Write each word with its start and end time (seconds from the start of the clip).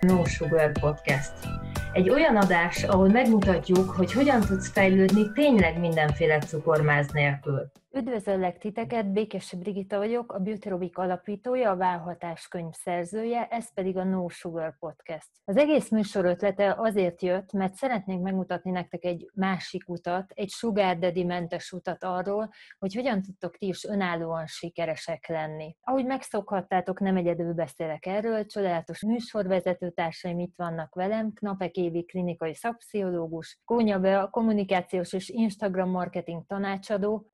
No 0.00 0.24
Sugar 0.24 0.72
Podcast. 0.80 1.32
Egy 1.92 2.10
olyan 2.10 2.36
adás, 2.36 2.84
ahol 2.84 3.08
megmutatjuk, 3.08 3.90
hogy 3.90 4.12
hogyan 4.12 4.40
tudsz 4.40 4.68
fejlődni 4.68 5.32
tényleg 5.32 5.78
mindenféle 5.78 6.38
cukormáz 6.38 7.06
nélkül. 7.12 7.70
Üdvözöllek 7.90 8.58
titeket, 8.58 9.12
Békesi 9.12 9.56
Brigita 9.56 9.96
vagyok, 9.96 10.32
a 10.32 10.38
Beauty 10.38 10.90
alapítója, 10.92 11.70
a 11.70 11.76
Válhatás 11.76 12.48
könyv 12.48 12.72
szerzője, 12.72 13.46
ez 13.46 13.74
pedig 13.74 13.96
a 13.96 14.04
No 14.04 14.28
Sugar 14.28 14.78
Podcast. 14.78 15.28
Az 15.44 15.56
egész 15.56 15.90
műsor 15.90 16.24
ötlete 16.24 16.74
azért 16.78 17.22
jött, 17.22 17.52
mert 17.52 17.74
szeretnénk 17.74 18.22
megmutatni 18.22 18.70
nektek 18.70 19.04
egy 19.04 19.30
másik 19.34 19.88
utat, 19.88 20.30
egy 20.34 20.48
sugar 20.48 20.98
daddy 20.98 21.24
mentes 21.24 21.72
utat 21.72 22.04
arról, 22.04 22.50
hogy 22.78 22.94
hogyan 22.94 23.22
tudtok 23.22 23.56
ti 23.56 23.66
is 23.66 23.84
önállóan 23.84 24.46
sikeresek 24.46 25.28
lenni. 25.28 25.76
Ahogy 25.80 26.06
megszokhattátok, 26.06 27.00
nem 27.00 27.16
egyedül 27.16 27.52
beszélek 27.52 28.06
erről, 28.06 28.46
csodálatos 28.46 29.02
műsorvezető 29.02 29.90
társaim 29.90 30.38
itt 30.38 30.54
vannak 30.56 30.94
velem, 30.94 31.32
Knapek 31.32 31.76
Évi 31.76 32.04
klinikai 32.04 32.54
szakpszichológus, 32.54 33.60
Kónya 33.64 33.98
Be, 33.98 34.20
a 34.20 34.30
kommunikációs 34.30 35.12
és 35.12 35.28
Instagram 35.28 35.90
marketing 35.90 36.46
tanácsadó, 36.46 37.26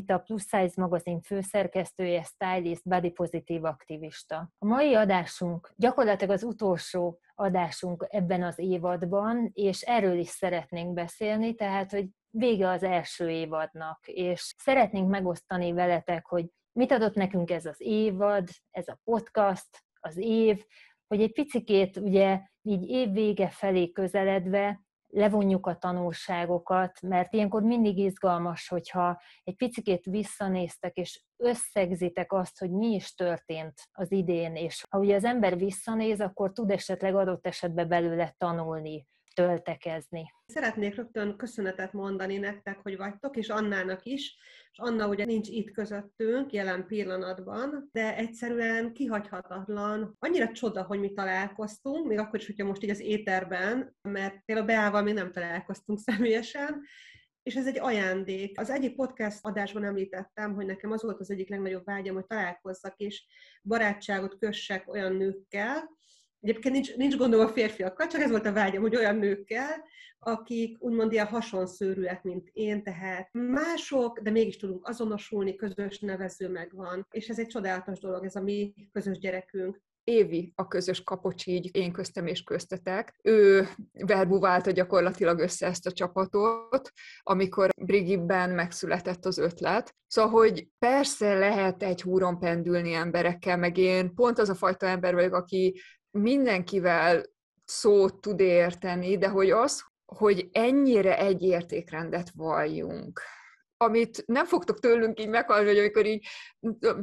Kozmarita 0.00 0.14
a 0.14 0.18
Plus 0.18 0.42
Size 0.42 0.80
magazin 0.80 1.20
főszerkesztője, 1.20 2.22
stylist, 2.22 2.88
body 2.88 3.10
pozitív 3.10 3.64
aktivista. 3.64 4.50
A 4.58 4.66
mai 4.66 4.94
adásunk 4.94 5.72
gyakorlatilag 5.76 6.34
az 6.34 6.42
utolsó 6.42 7.20
adásunk 7.34 8.06
ebben 8.08 8.42
az 8.42 8.58
évadban, 8.58 9.50
és 9.52 9.80
erről 9.80 10.18
is 10.18 10.28
szeretnénk 10.28 10.92
beszélni, 10.92 11.54
tehát, 11.54 11.90
hogy 11.90 12.08
vége 12.30 12.68
az 12.68 12.82
első 12.82 13.30
évadnak, 13.30 14.06
és 14.06 14.54
szeretnénk 14.58 15.08
megosztani 15.08 15.72
veletek, 15.72 16.26
hogy 16.26 16.46
mit 16.72 16.92
adott 16.92 17.14
nekünk 17.14 17.50
ez 17.50 17.66
az 17.66 17.80
évad, 17.80 18.48
ez 18.70 18.88
a 18.88 18.98
podcast, 19.04 19.68
az 20.00 20.16
év, 20.16 20.64
hogy 21.06 21.22
egy 21.22 21.32
picikét 21.32 21.96
ugye 21.96 22.40
így 22.62 22.88
évvége 22.88 23.48
felé 23.48 23.92
közeledve 23.92 24.80
levonjuk 25.10 25.66
a 25.66 25.76
tanulságokat, 25.76 27.00
mert 27.00 27.32
ilyenkor 27.32 27.62
mindig 27.62 27.98
izgalmas, 27.98 28.68
hogyha 28.68 29.20
egy 29.44 29.56
picit 29.56 30.04
visszanéztek, 30.04 30.96
és 30.96 31.24
összegzitek 31.36 32.32
azt, 32.32 32.58
hogy 32.58 32.70
mi 32.70 32.86
is 32.86 33.14
történt 33.14 33.88
az 33.92 34.12
idén, 34.12 34.56
és 34.56 34.84
ha 34.90 34.98
ugye 34.98 35.14
az 35.14 35.24
ember 35.24 35.58
visszanéz, 35.58 36.20
akkor 36.20 36.52
tud 36.52 36.70
esetleg 36.70 37.14
adott 37.14 37.46
esetben 37.46 37.88
belőle 37.88 38.34
tanulni 38.38 39.06
töltekezni. 39.40 40.32
Szeretnék 40.46 40.94
rögtön 40.94 41.36
köszönetet 41.36 41.92
mondani 41.92 42.36
nektek, 42.38 42.78
hogy 42.82 42.96
vagytok, 42.96 43.36
és 43.36 43.48
Annának 43.48 44.04
is, 44.04 44.36
és 44.72 44.78
Anna 44.78 45.08
ugye 45.08 45.24
nincs 45.24 45.48
itt 45.48 45.70
közöttünk 45.70 46.52
jelen 46.52 46.86
pillanatban, 46.86 47.88
de 47.92 48.16
egyszerűen 48.16 48.92
kihagyhatatlan. 48.92 50.16
Annyira 50.18 50.52
csoda, 50.52 50.82
hogy 50.82 51.00
mi 51.00 51.12
találkoztunk, 51.12 52.06
még 52.06 52.18
akkor 52.18 52.40
is, 52.40 52.46
hogyha 52.46 52.66
most 52.66 52.82
így 52.82 52.90
az 52.90 53.00
éterben, 53.00 53.96
mert 54.02 54.44
például 54.44 54.66
Beával 54.66 55.02
még 55.02 55.14
nem 55.14 55.32
találkoztunk 55.32 55.98
személyesen, 55.98 56.80
és 57.42 57.54
ez 57.56 57.66
egy 57.66 57.78
ajándék. 57.78 58.60
Az 58.60 58.70
egyik 58.70 58.94
podcast 58.94 59.38
adásban 59.42 59.84
említettem, 59.84 60.54
hogy 60.54 60.66
nekem 60.66 60.90
az 60.90 61.02
volt 61.02 61.20
az 61.20 61.30
egyik 61.30 61.48
legnagyobb 61.48 61.84
vágyam, 61.84 62.14
hogy 62.14 62.26
találkozzak 62.26 62.96
és 62.96 63.24
barátságot 63.62 64.38
kössek 64.38 64.92
olyan 64.92 65.16
nőkkel, 65.16 65.98
Egyébként 66.40 66.74
nincs, 66.74 66.96
nincs 66.96 67.16
gondom 67.16 67.40
a 67.40 67.48
férfiakkal, 67.48 68.06
csak 68.06 68.20
ez 68.20 68.30
volt 68.30 68.46
a 68.46 68.52
vágyam, 68.52 68.82
hogy 68.82 68.96
olyan 68.96 69.16
nőkkel, 69.16 69.84
akik 70.18 70.82
úgymond 70.82 71.12
ilyen 71.12 71.26
hasonszőrűek, 71.26 72.22
mint 72.22 72.48
én, 72.52 72.82
tehát 72.82 73.28
mások, 73.32 74.20
de 74.20 74.30
mégis 74.30 74.56
tudunk 74.56 74.88
azonosulni, 74.88 75.54
közös 75.54 75.98
nevező 75.98 76.48
megvan, 76.48 77.06
és 77.10 77.28
ez 77.28 77.38
egy 77.38 77.46
csodálatos 77.46 77.98
dolog, 77.98 78.24
ez 78.24 78.36
a 78.36 78.42
mi 78.42 78.74
közös 78.92 79.18
gyerekünk. 79.18 79.80
Évi 80.04 80.52
a 80.54 80.68
közös 80.68 81.02
kapocs 81.02 81.46
így 81.46 81.76
én 81.76 81.92
köztem 81.92 82.26
és 82.26 82.42
köztetek. 82.42 83.14
Ő 83.22 83.68
verbuválta 83.92 84.70
gyakorlatilag 84.70 85.38
össze 85.38 85.66
ezt 85.66 85.86
a 85.86 85.92
csapatot, 85.92 86.90
amikor 87.22 87.68
Brigibben 87.82 88.50
megszületett 88.50 89.24
az 89.24 89.38
ötlet. 89.38 89.94
Szóval, 90.06 90.30
hogy 90.30 90.68
persze 90.78 91.34
lehet 91.38 91.82
egy 91.82 92.02
húron 92.02 92.38
pendülni 92.38 92.92
emberekkel, 92.92 93.56
meg 93.56 93.76
én 93.76 94.14
pont 94.14 94.38
az 94.38 94.48
a 94.48 94.54
fajta 94.54 94.86
ember 94.86 95.14
vagyok, 95.14 95.34
aki 95.34 95.80
mindenkivel 96.10 97.24
szót 97.64 98.20
tud 98.20 98.40
érteni, 98.40 99.18
de 99.18 99.28
hogy 99.28 99.50
az, 99.50 99.84
hogy 100.04 100.48
ennyire 100.52 101.18
egy 101.18 101.42
értékrendet 101.42 102.30
valljunk, 102.34 103.20
amit 103.82 104.22
nem 104.26 104.46
fogtok 104.46 104.78
tőlünk 104.78 105.20
így 105.20 105.28
meghallani, 105.28 105.68
hogy 105.68 105.78
amikor 105.78 106.06
így, 106.06 106.26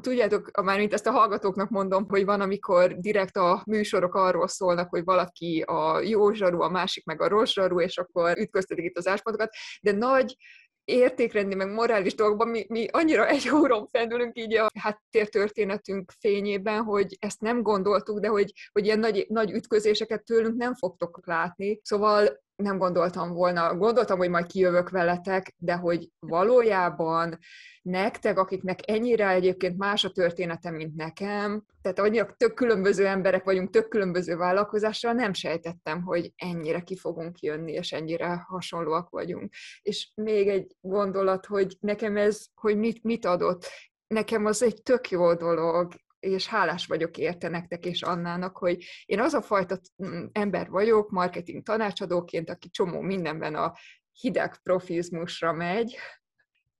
tudjátok, 0.02 0.62
már 0.64 0.78
mint 0.78 0.94
ezt 0.94 1.08
a 1.08 1.12
hallgatóknak 1.12 1.70
mondom, 1.70 2.06
hogy 2.08 2.26
van, 2.26 2.42
amikor 2.42 2.98
direkt 2.98 3.38
a 3.38 3.64
műsorok 3.66 4.16
arról 4.16 4.48
szólnak, 4.48 4.90
hogy 4.90 5.04
valaki 5.04 5.64
a 5.68 6.00
jó 6.00 6.32
zsaru, 6.32 6.62
a 6.62 6.70
másik 6.70 7.06
meg 7.06 7.22
a 7.22 7.28
rossz 7.28 7.52
zsaru, 7.52 7.82
és 7.82 7.98
akkor 7.98 8.38
ütköztetik 8.38 8.86
itt 8.86 8.98
az 8.98 9.08
áspontokat, 9.08 9.54
de 9.82 9.92
nagy 9.92 10.36
értékrendi, 10.88 11.56
meg 11.56 11.74
morális 11.74 12.16
dolgokban 12.16 12.48
mi, 12.48 12.66
mi 12.70 12.88
annyira 12.92 13.28
egy 13.28 13.50
óron 13.50 13.88
fendülünk 13.92 14.38
így 14.40 14.56
a 14.56 14.70
háttértörténetünk 14.80 16.12
fényében, 16.20 16.84
hogy 16.84 17.18
ezt 17.20 17.42
nem 17.42 17.62
gondoltuk, 17.62 18.20
de 18.20 18.28
hogy, 18.28 18.54
hogy 18.72 18.86
ilyen 18.86 19.00
nagy, 19.00 19.26
nagy 19.30 19.52
ütközéseket 19.52 20.24
tőlünk 20.24 20.56
nem 20.56 20.76
fogtok 20.76 21.20
látni. 21.26 21.80
Szóval 21.84 22.46
nem 22.58 22.78
gondoltam 22.78 23.34
volna, 23.34 23.76
gondoltam, 23.76 24.18
hogy 24.18 24.30
majd 24.30 24.46
kijövök 24.46 24.90
veletek, 24.90 25.54
de 25.58 25.76
hogy 25.76 26.10
valójában 26.20 27.38
nektek, 27.82 28.40
akiknek 28.40 28.80
ennyire 28.90 29.30
egyébként 29.30 29.78
más 29.78 30.06
a 30.06 30.10
történetem, 30.10 30.76
mint 30.76 30.96
nekem, 30.96 31.64
tehát 31.82 32.00
annyira 32.00 32.34
tök 32.38 32.54
különböző 32.54 33.08
emberek 33.08 33.44
vagyunk, 33.44 33.70
tök 33.70 33.88
különböző 33.88 34.36
vállalkozással, 34.36 35.14
nem 35.14 35.34
sejtettem, 35.34 36.02
hogy 36.02 36.34
ennyire 36.36 36.80
ki 36.80 36.98
fogunk 36.98 37.40
jönni, 37.40 37.72
és 37.72 37.92
ennyire 37.92 38.46
hasonlóak 38.48 39.10
vagyunk. 39.10 39.54
És 39.82 40.12
még 40.16 40.48
egy 40.48 40.76
gondolat, 40.82 41.46
hogy 41.46 41.78
nekem 41.80 42.18
ez, 42.18 42.46
hogy 42.54 42.78
mit, 42.78 43.04
mit 43.04 43.26
adott, 43.26 43.66
nekem 44.08 44.46
az 44.46 44.64
egy 44.64 44.82
tök 44.82 45.10
jó 45.10 45.34
dolog, 45.34 45.94
és 46.32 46.48
hálás 46.48 46.86
vagyok 46.86 47.18
érte 47.18 47.50
nektek 47.50 47.86
és 47.86 48.02
Annának, 48.02 48.58
hogy 48.58 48.84
én 49.06 49.20
az 49.20 49.34
a 49.34 49.42
fajta 49.42 49.80
mm, 50.06 50.26
ember 50.32 50.70
vagyok, 50.70 51.10
marketing 51.10 51.64
tanácsadóként, 51.64 52.50
aki 52.50 52.70
csomó 52.70 53.02
mindenben 53.02 53.56
a 53.56 53.74
hideg 54.12 54.62
profizmusra 54.64 55.54
megy, 55.54 55.98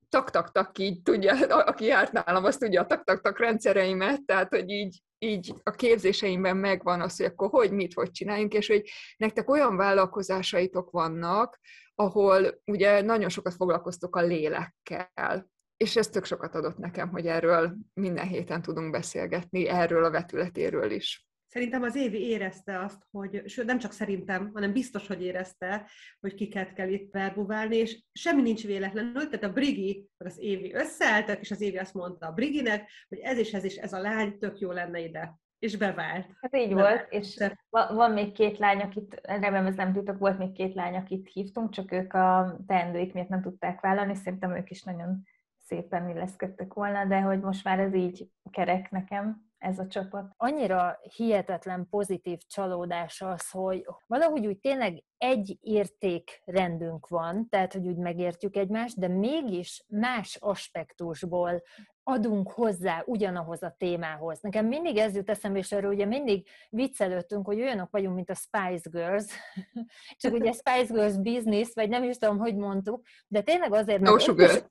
tak-tak-tak 0.08 0.78
így 0.78 1.02
tudja, 1.02 1.32
aki 1.72 1.84
járt 1.84 2.12
nálam, 2.12 2.44
azt 2.44 2.58
tudja 2.58 2.80
a 2.80 2.86
tak-tak-tak 2.86 3.38
rendszereimet, 3.38 4.24
tehát 4.24 4.48
hogy 4.48 4.70
így, 4.70 5.02
így 5.18 5.54
a 5.62 5.70
képzéseimben 5.70 6.56
megvan 6.56 7.00
az, 7.00 7.16
hogy 7.16 7.26
akkor 7.26 7.48
hogy, 7.50 7.70
mit, 7.70 7.94
hogy 7.94 8.10
csináljunk, 8.10 8.54
és 8.54 8.66
hogy 8.66 8.90
nektek 9.16 9.50
olyan 9.50 9.76
vállalkozásaitok 9.76 10.90
vannak, 10.90 11.58
ahol 11.94 12.62
ugye 12.64 13.00
nagyon 13.00 13.28
sokat 13.28 13.54
foglalkoztok 13.54 14.16
a 14.16 14.22
lélekkel, 14.22 15.50
és 15.78 15.96
ez 15.96 16.08
tök 16.08 16.24
sokat 16.24 16.54
adott 16.54 16.78
nekem, 16.78 17.08
hogy 17.08 17.26
erről 17.26 17.76
minden 17.94 18.26
héten 18.26 18.62
tudunk 18.62 18.90
beszélgetni, 18.90 19.68
erről 19.68 20.04
a 20.04 20.10
vetületéről 20.10 20.90
is. 20.90 21.26
Szerintem 21.46 21.82
az 21.82 21.96
Évi 21.96 22.20
érezte 22.20 22.80
azt, 22.80 23.06
hogy, 23.10 23.42
sőt 23.46 23.66
nem 23.66 23.78
csak 23.78 23.92
szerintem, 23.92 24.50
hanem 24.54 24.72
biztos, 24.72 25.06
hogy 25.06 25.22
érezte, 25.22 25.90
hogy 26.20 26.34
kiket 26.34 26.72
kell 26.72 26.88
itt 26.88 27.12
verbuválni, 27.12 27.76
és 27.76 28.02
semmi 28.12 28.42
nincs 28.42 28.66
véletlenül, 28.66 29.28
tehát 29.28 29.42
a 29.42 29.52
Brigi, 29.52 30.08
meg 30.16 30.28
az 30.28 30.38
Évi 30.38 30.74
összeálltak, 30.74 31.40
és 31.40 31.50
az 31.50 31.60
Évi 31.60 31.76
azt 31.76 31.94
mondta 31.94 32.26
a 32.26 32.32
Briginek, 32.32 32.90
hogy 33.08 33.18
ez 33.18 33.38
is 33.38 33.52
ez 33.52 33.64
is, 33.64 33.76
ez 33.76 33.92
a 33.92 34.00
lány 34.00 34.38
tök 34.38 34.58
jó 34.58 34.70
lenne 34.70 35.00
ide. 35.00 35.38
És 35.58 35.76
bevált. 35.76 36.26
Hát 36.40 36.56
így 36.56 36.68
De 36.68 36.74
volt, 36.74 37.06
és 37.10 37.34
de... 37.34 37.64
van 37.70 38.12
még 38.12 38.32
két 38.32 38.58
lány, 38.58 38.80
akit, 38.80 39.20
remélem 39.22 39.66
ez 39.66 39.74
nem 39.74 39.92
tudok, 39.92 40.18
volt 40.18 40.38
még 40.38 40.52
két 40.52 40.74
lány, 40.74 40.94
akit 40.94 41.28
hívtunk, 41.32 41.70
csak 41.70 41.92
ők 41.92 42.12
a 42.12 42.58
teendőik 42.66 43.12
miatt 43.12 43.28
nem 43.28 43.42
tudták 43.42 43.80
vállalni, 43.80 44.14
szerintem 44.14 44.56
ők 44.56 44.70
is 44.70 44.82
nagyon 44.82 45.22
szépen 45.68 46.08
illeszkedtek 46.08 46.74
volna, 46.74 47.04
de 47.04 47.20
hogy 47.20 47.40
most 47.40 47.64
már 47.64 47.78
ez 47.78 47.94
így 47.94 48.30
kerek 48.50 48.90
nekem, 48.90 49.46
ez 49.58 49.78
a 49.78 49.86
csapat. 49.86 50.32
Annyira 50.36 50.98
hihetetlen 51.16 51.88
pozitív 51.90 52.38
csalódás 52.46 53.20
az, 53.20 53.50
hogy 53.50 53.86
valahogy 54.06 54.46
úgy 54.46 54.58
tényleg 54.58 55.04
egy 55.18 55.58
értékrendünk 55.60 57.08
van, 57.08 57.48
tehát 57.48 57.72
hogy 57.72 57.86
úgy 57.86 57.96
megértjük 57.96 58.56
egymást, 58.56 58.98
de 58.98 59.08
mégis 59.08 59.84
más 59.88 60.36
aspektusból 60.40 61.62
adunk 62.08 62.50
hozzá 62.50 63.02
ugyanahoz 63.06 63.62
a 63.62 63.74
témához. 63.78 64.40
Nekem 64.40 64.66
mindig 64.66 64.96
ez 64.96 65.14
jut 65.14 65.30
eszembe, 65.30 65.58
és 65.58 65.72
erről 65.72 65.92
ugye 65.92 66.04
mindig 66.04 66.46
viccelődtünk, 66.70 67.46
hogy 67.46 67.60
olyanok 67.60 67.90
vagyunk, 67.90 68.14
mint 68.14 68.30
a 68.30 68.34
Spice 68.34 68.88
Girls, 68.90 69.26
csak 70.20 70.32
ugye 70.32 70.52
Spice 70.52 70.94
Girls 70.94 71.16
business, 71.16 71.70
vagy 71.74 71.88
nem 71.88 72.02
is 72.02 72.16
tudom, 72.16 72.38
hogy 72.38 72.56
mondtuk, 72.56 73.02
de 73.26 73.40
tényleg 73.40 73.72
azért... 73.72 74.00
No 74.00 74.18
sugar. 74.18 74.68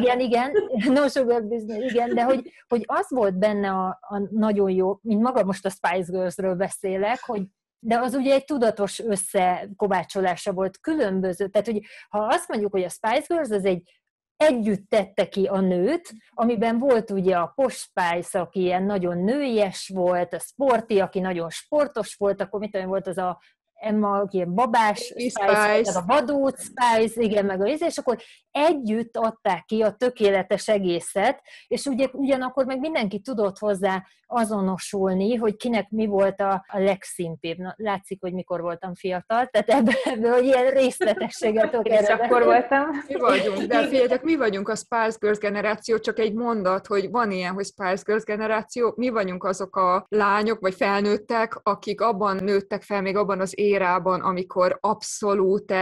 Igen, 0.00 0.20
igen, 0.20 0.52
no 0.94 1.08
sugar 1.08 1.44
business, 1.44 1.92
igen, 1.92 2.14
de 2.14 2.24
hogy, 2.24 2.52
hogy 2.68 2.82
az 2.86 3.06
volt 3.08 3.38
benne 3.38 3.70
a, 3.70 3.98
a 4.00 4.18
nagyon 4.30 4.70
jó, 4.70 4.98
mint 5.02 5.22
maga 5.22 5.44
most 5.44 5.66
a 5.66 5.70
Spice 5.70 6.12
Girls-ről 6.12 6.54
beszélek, 6.54 7.18
hogy 7.20 7.42
de 7.78 7.98
az 7.98 8.14
ugye 8.14 8.34
egy 8.34 8.44
tudatos 8.44 8.98
összekovácsolása 8.98 10.52
volt 10.52 10.80
különböző. 10.80 11.48
Tehát, 11.48 11.66
hogy 11.66 11.82
ha 12.08 12.18
azt 12.18 12.48
mondjuk, 12.48 12.72
hogy 12.72 12.82
a 12.82 12.88
Spice 12.88 13.24
Girls 13.26 13.50
az 13.50 13.64
egy 13.64 13.82
együtt 14.36 14.88
tette 14.88 15.28
ki 15.28 15.46
a 15.46 15.60
nőt, 15.60 16.12
amiben 16.30 16.78
volt 16.78 17.10
ugye 17.10 17.36
a 17.36 17.52
Post 17.54 17.90
aki 18.32 18.60
ilyen 18.60 18.82
nagyon 18.82 19.18
nőies 19.18 19.90
volt, 19.94 20.32
a 20.32 20.38
Sporti, 20.38 21.00
aki 21.00 21.20
nagyon 21.20 21.50
sportos 21.50 22.14
volt, 22.14 22.40
akkor 22.40 22.60
mit 22.60 22.70
tudom, 22.70 22.88
volt 22.88 23.06
az 23.06 23.18
a 23.18 23.40
Emma, 23.78 24.26
ilyen 24.30 24.54
babás 24.54 24.98
Spice, 24.98 25.74
Spice. 25.74 25.98
a 25.98 26.04
vadóc 26.06 26.62
Spice, 26.62 27.22
igen, 27.22 27.44
meg 27.44 27.60
a 27.60 27.66
íz, 27.66 27.82
és 27.82 27.98
akkor 27.98 28.16
együtt 28.50 29.16
adták 29.16 29.64
ki 29.64 29.82
a 29.82 29.90
tökéletes 29.90 30.68
egészet, 30.68 31.42
és 31.68 31.86
ugye, 31.86 32.08
ugyanakkor 32.12 32.64
meg 32.64 32.78
mindenki 32.78 33.20
tudott 33.20 33.58
hozzá 33.58 34.04
azonosulni, 34.30 35.34
hogy 35.34 35.56
kinek 35.56 35.90
mi 35.90 36.06
volt 36.06 36.40
a, 36.40 36.64
a 36.66 36.78
legszimpibb. 36.78 37.58
Na, 37.58 37.74
látszik, 37.76 38.20
hogy 38.20 38.32
mikor 38.32 38.60
voltam 38.60 38.94
fiatal, 38.94 39.46
tehát 39.46 39.68
ebből, 39.68 39.94
ebből 40.04 40.32
hogy 40.32 40.44
ilyen 40.44 40.70
részletességet 40.70 41.70
tudok 41.70 41.88
erre. 41.98 42.14
akkor 42.14 42.44
voltam. 42.44 42.86
Mi 43.08 43.14
vagyunk, 43.14 43.58
de 43.62 43.86
figyeljetek, 43.86 44.22
mi 44.22 44.36
vagyunk 44.36 44.68
a 44.68 44.76
Spice 44.76 45.16
Girls 45.20 45.38
generáció, 45.38 45.98
csak 45.98 46.18
egy 46.18 46.34
mondat, 46.34 46.86
hogy 46.86 47.10
van 47.10 47.30
ilyen, 47.30 47.52
hogy 47.52 47.64
Spice 47.64 48.02
Girls 48.04 48.24
generáció, 48.24 48.92
mi 48.96 49.08
vagyunk 49.08 49.44
azok 49.44 49.76
a 49.76 50.06
lányok, 50.08 50.60
vagy 50.60 50.74
felnőttek, 50.74 51.60
akik 51.62 52.00
abban 52.00 52.36
nőttek 52.36 52.82
fel, 52.82 53.02
még 53.02 53.16
abban 53.16 53.40
az 53.40 53.58
érában, 53.68 54.20
amikor 54.20 54.78
abszolút 54.80 55.72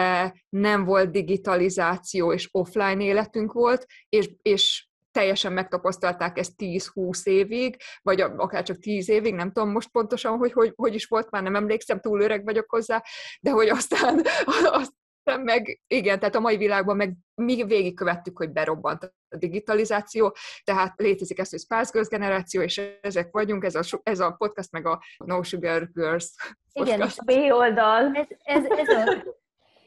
nem 0.49 0.85
volt 0.85 1.11
digitalizáció 1.11 2.33
és 2.33 2.49
offline 2.53 3.03
életünk 3.03 3.53
volt, 3.53 3.87
és, 4.09 4.31
és 4.43 4.87
teljesen 5.11 5.53
megtapasztalták 5.53 6.39
ezt 6.39 6.53
10-20 6.59 7.23
évig, 7.23 7.77
vagy 8.03 8.21
akár 8.21 8.63
csak 8.63 8.79
10 8.79 9.09
évig, 9.09 9.35
nem 9.35 9.53
tudom 9.53 9.71
most 9.71 9.89
pontosan, 9.89 10.37
hogy, 10.37 10.53
hogy 10.53 10.73
hogy 10.77 10.95
is 10.95 11.07
volt, 11.07 11.31
már 11.31 11.43
nem 11.43 11.57
emlékszem, 11.57 12.01
túl 12.01 12.21
öreg 12.21 12.45
vagyok 12.45 12.71
hozzá, 12.71 13.03
de 13.41 13.51
hogy 13.51 13.69
aztán, 13.69 14.23
aztán 14.81 15.05
meg, 15.43 15.81
igen, 15.87 16.19
tehát 16.19 16.35
a 16.35 16.41
mai 16.41 16.57
világban 16.57 16.97
meg 16.97 17.15
mi 17.35 17.65
végigkövettük, 17.65 18.39
hogy 18.39 18.53
berobbant 18.53 19.05
a 19.29 19.37
digitalizáció, 19.37 20.37
tehát 20.65 20.95
létezik 20.97 21.39
ez, 21.39 21.51
hogy 21.51 21.59
Spice 21.59 22.07
generáció, 22.09 22.63
és 22.63 22.83
ezek 23.01 23.29
vagyunk, 23.31 23.65
ez 23.65 23.75
a, 23.75 24.01
ez 24.03 24.21
a 24.21 24.31
podcast, 24.31 24.73
meg 24.73 24.87
a 24.87 25.03
No 25.25 25.43
Sugar 25.43 25.89
Girls 25.93 26.35
podcast. 26.73 27.23
Igen, 27.23 27.49
B 27.49 27.53
oldal. 27.53 28.15
Ez, 28.15 28.65
ez, 28.65 28.65
ez 28.65 28.89
a 28.89 29.35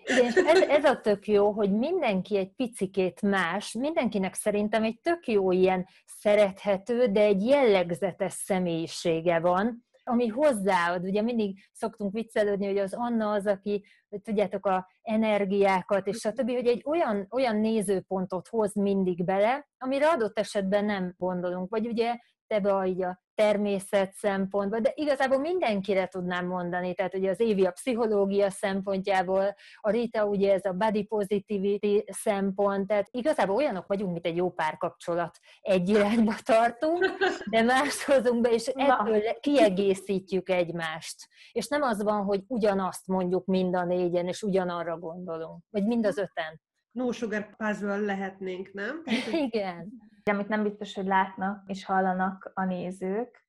igen, 0.09 0.25
és 0.25 0.35
ez, 0.35 0.61
ez 0.61 0.83
a 0.83 0.99
tök 0.99 1.27
jó, 1.27 1.51
hogy 1.51 1.71
mindenki 1.71 2.37
egy 2.37 2.51
picikét 2.55 3.21
más, 3.21 3.71
mindenkinek 3.71 4.33
szerintem 4.33 4.83
egy 4.83 4.99
tök 5.01 5.27
jó 5.27 5.51
ilyen 5.51 5.87
szerethető, 6.05 7.05
de 7.05 7.21
egy 7.21 7.45
jellegzetes 7.45 8.33
személyisége 8.33 9.39
van, 9.39 9.87
ami 10.09 10.27
hozzáad, 10.27 11.03
ugye 11.03 11.21
mindig 11.21 11.59
szoktunk 11.71 12.13
viccelődni, 12.13 12.65
hogy 12.65 12.77
az 12.77 12.93
Anna 12.93 13.31
az, 13.31 13.47
aki, 13.47 13.83
tudjátok, 14.23 14.65
a 14.65 14.87
energiákat, 15.01 16.07
és 16.07 16.17
stb., 16.17 16.51
hogy 16.51 16.67
egy 16.67 16.83
olyan, 16.85 17.27
olyan 17.29 17.55
nézőpontot 17.55 18.47
hoz 18.47 18.73
mindig 18.73 19.25
bele, 19.25 19.67
amire 19.77 20.07
adott 20.07 20.39
esetben 20.39 20.85
nem 20.85 21.13
gondolunk. 21.17 21.69
Vagy 21.69 21.87
ugye 21.87 22.17
te 22.49 22.59
be 22.59 22.85
így 22.85 23.03
a 23.03 23.21
természet 23.35 24.13
szempontból, 24.13 24.79
de 24.79 24.91
igazából 24.95 25.37
mindenkire 25.37 26.07
tudnám 26.07 26.45
mondani, 26.45 26.93
tehát 26.93 27.15
ugye 27.15 27.29
az 27.29 27.39
Évi 27.39 27.65
a 27.65 27.71
pszichológia 27.71 28.49
szempontjából, 28.49 29.55
a 29.75 29.89
Rita 29.89 30.25
ugye 30.25 30.53
ez 30.53 30.65
a 30.65 30.73
body 30.73 31.03
positivity 31.03 32.03
szempont, 32.07 32.87
tehát 32.87 33.07
igazából 33.11 33.55
olyanok 33.55 33.87
vagyunk, 33.87 34.11
mint 34.11 34.25
egy 34.25 34.35
jó 34.35 34.51
párkapcsolat. 34.51 35.39
Egy 35.61 35.89
irányba 35.89 36.33
tartunk, 36.43 37.05
de 37.49 37.61
más 37.61 38.05
hozunk 38.05 38.41
be, 38.41 38.49
és 38.49 38.65
ebből 38.65 39.21
kiegészítjük 39.39 40.49
egymást. 40.49 41.27
És 41.51 41.67
nem 41.67 41.81
az 41.81 42.03
van, 42.03 42.23
hogy 42.23 42.43
ugyanazt 42.47 43.07
mondjuk 43.07 43.45
mind 43.45 43.75
a 43.75 43.85
négyen, 43.85 44.27
és 44.27 44.41
ugyanarra 44.41 44.97
gondolunk, 44.97 45.63
vagy 45.69 45.85
mind 45.85 46.05
az 46.05 46.17
öten. 46.17 46.61
No 46.91 47.11
sugar 47.11 47.55
puzzle 47.55 47.97
lehetnénk, 47.97 48.73
nem? 48.73 49.03
Igen 49.51 50.08
amit 50.23 50.47
nem 50.47 50.63
biztos, 50.63 50.95
hogy 50.95 51.05
látnak 51.05 51.63
és 51.69 51.85
hallanak 51.85 52.51
a 52.53 52.63
nézők, 52.63 53.47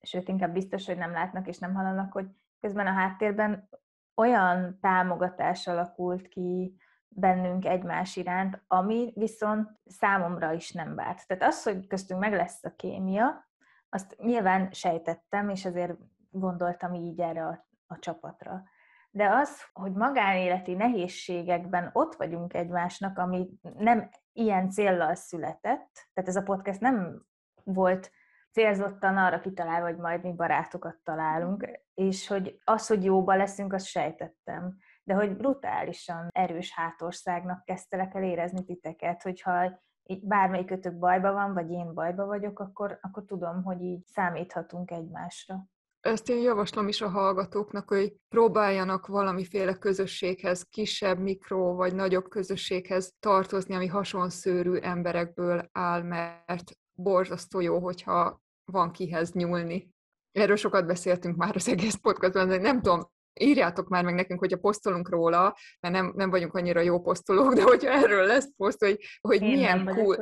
sőt, 0.00 0.28
inkább 0.28 0.52
biztos, 0.52 0.86
hogy 0.86 0.96
nem 0.96 1.12
látnak 1.12 1.46
és 1.46 1.58
nem 1.58 1.74
hallanak, 1.74 2.12
hogy 2.12 2.26
közben 2.60 2.86
a 2.86 2.92
háttérben 2.92 3.68
olyan 4.14 4.78
támogatás 4.80 5.66
alakult 5.66 6.28
ki 6.28 6.76
bennünk 7.08 7.64
egymás 7.64 8.16
iránt, 8.16 8.62
ami 8.66 9.12
viszont 9.14 9.70
számomra 9.86 10.52
is 10.52 10.72
nem 10.72 10.94
várt. 10.94 11.26
Tehát 11.26 11.42
az, 11.42 11.62
hogy 11.62 11.86
köztünk 11.86 12.20
meg 12.20 12.32
lesz 12.32 12.64
a 12.64 12.74
kémia, 12.76 13.50
azt 13.88 14.16
nyilván 14.18 14.72
sejtettem, 14.72 15.48
és 15.48 15.64
azért 15.64 15.98
gondoltam 16.30 16.94
így 16.94 17.20
erre 17.20 17.46
a, 17.46 17.66
a 17.86 17.98
csapatra. 17.98 18.62
De 19.10 19.28
az, 19.28 19.62
hogy 19.72 19.92
magánéleti 19.92 20.74
nehézségekben 20.74 21.90
ott 21.92 22.14
vagyunk 22.14 22.54
egymásnak, 22.54 23.18
ami 23.18 23.48
nem 23.76 24.10
ilyen 24.32 24.70
céllal 24.70 25.14
született, 25.14 26.08
tehát 26.12 26.28
ez 26.28 26.36
a 26.36 26.42
podcast 26.42 26.80
nem 26.80 27.22
volt 27.64 28.10
célzottan 28.52 29.16
arra 29.16 29.40
kitalálva, 29.40 29.86
hogy 29.86 29.96
majd 29.96 30.22
mi 30.22 30.32
barátokat 30.32 30.96
találunk, 31.04 31.68
és 31.94 32.26
hogy 32.26 32.60
az, 32.64 32.86
hogy 32.86 33.04
jóba 33.04 33.34
leszünk, 33.34 33.72
azt 33.72 33.86
sejtettem. 33.86 34.76
De 35.04 35.14
hogy 35.14 35.36
brutálisan 35.36 36.28
erős 36.30 36.74
hátországnak 36.74 37.64
kezdtelek 37.64 38.14
el 38.14 38.22
érezni 38.22 38.64
titeket, 38.64 39.22
hogyha 39.22 39.80
így 40.02 40.26
bármelyikötök 40.26 40.98
bajba 40.98 41.32
van, 41.32 41.52
vagy 41.52 41.70
én 41.70 41.94
bajba 41.94 42.26
vagyok, 42.26 42.58
akkor, 42.58 42.98
akkor 43.00 43.24
tudom, 43.24 43.62
hogy 43.62 43.82
így 43.82 44.06
számíthatunk 44.06 44.90
egymásra 44.90 45.66
ezt 46.02 46.28
én 46.28 46.42
javaslom 46.42 46.88
is 46.88 47.00
a 47.00 47.08
hallgatóknak, 47.08 47.88
hogy 47.88 48.14
próbáljanak 48.28 49.06
valamiféle 49.06 49.74
közösséghez, 49.74 50.62
kisebb, 50.62 51.18
mikro 51.18 51.74
vagy 51.74 51.94
nagyobb 51.94 52.28
közösséghez 52.28 53.14
tartozni, 53.20 53.74
ami 53.74 53.86
hasonszőrű 53.86 54.74
emberekből 54.74 55.68
áll, 55.72 56.02
mert 56.02 56.72
borzasztó 56.94 57.60
jó, 57.60 57.78
hogyha 57.78 58.40
van 58.64 58.90
kihez 58.90 59.32
nyúlni. 59.32 59.90
Erről 60.32 60.56
sokat 60.56 60.86
beszéltünk 60.86 61.36
már 61.36 61.56
az 61.56 61.68
egész 61.68 61.94
podcastban, 61.94 62.48
de 62.48 62.56
nem 62.56 62.80
tudom, 62.80 63.10
írjátok 63.40 63.88
már 63.88 64.04
meg 64.04 64.14
nekünk, 64.14 64.38
hogyha 64.38 64.58
posztolunk 64.58 65.08
róla, 65.08 65.56
mert 65.80 65.94
nem, 65.94 66.12
nem 66.16 66.30
vagyunk 66.30 66.54
annyira 66.54 66.80
jó 66.80 67.00
posztolók, 67.00 67.54
de 67.54 67.62
hogyha 67.62 67.90
erről 67.90 68.26
lesz 68.26 68.48
poszt, 68.56 68.84
hogy, 68.84 68.98
hogy 69.20 69.40
milyen 69.40 69.84
kul, 69.84 70.16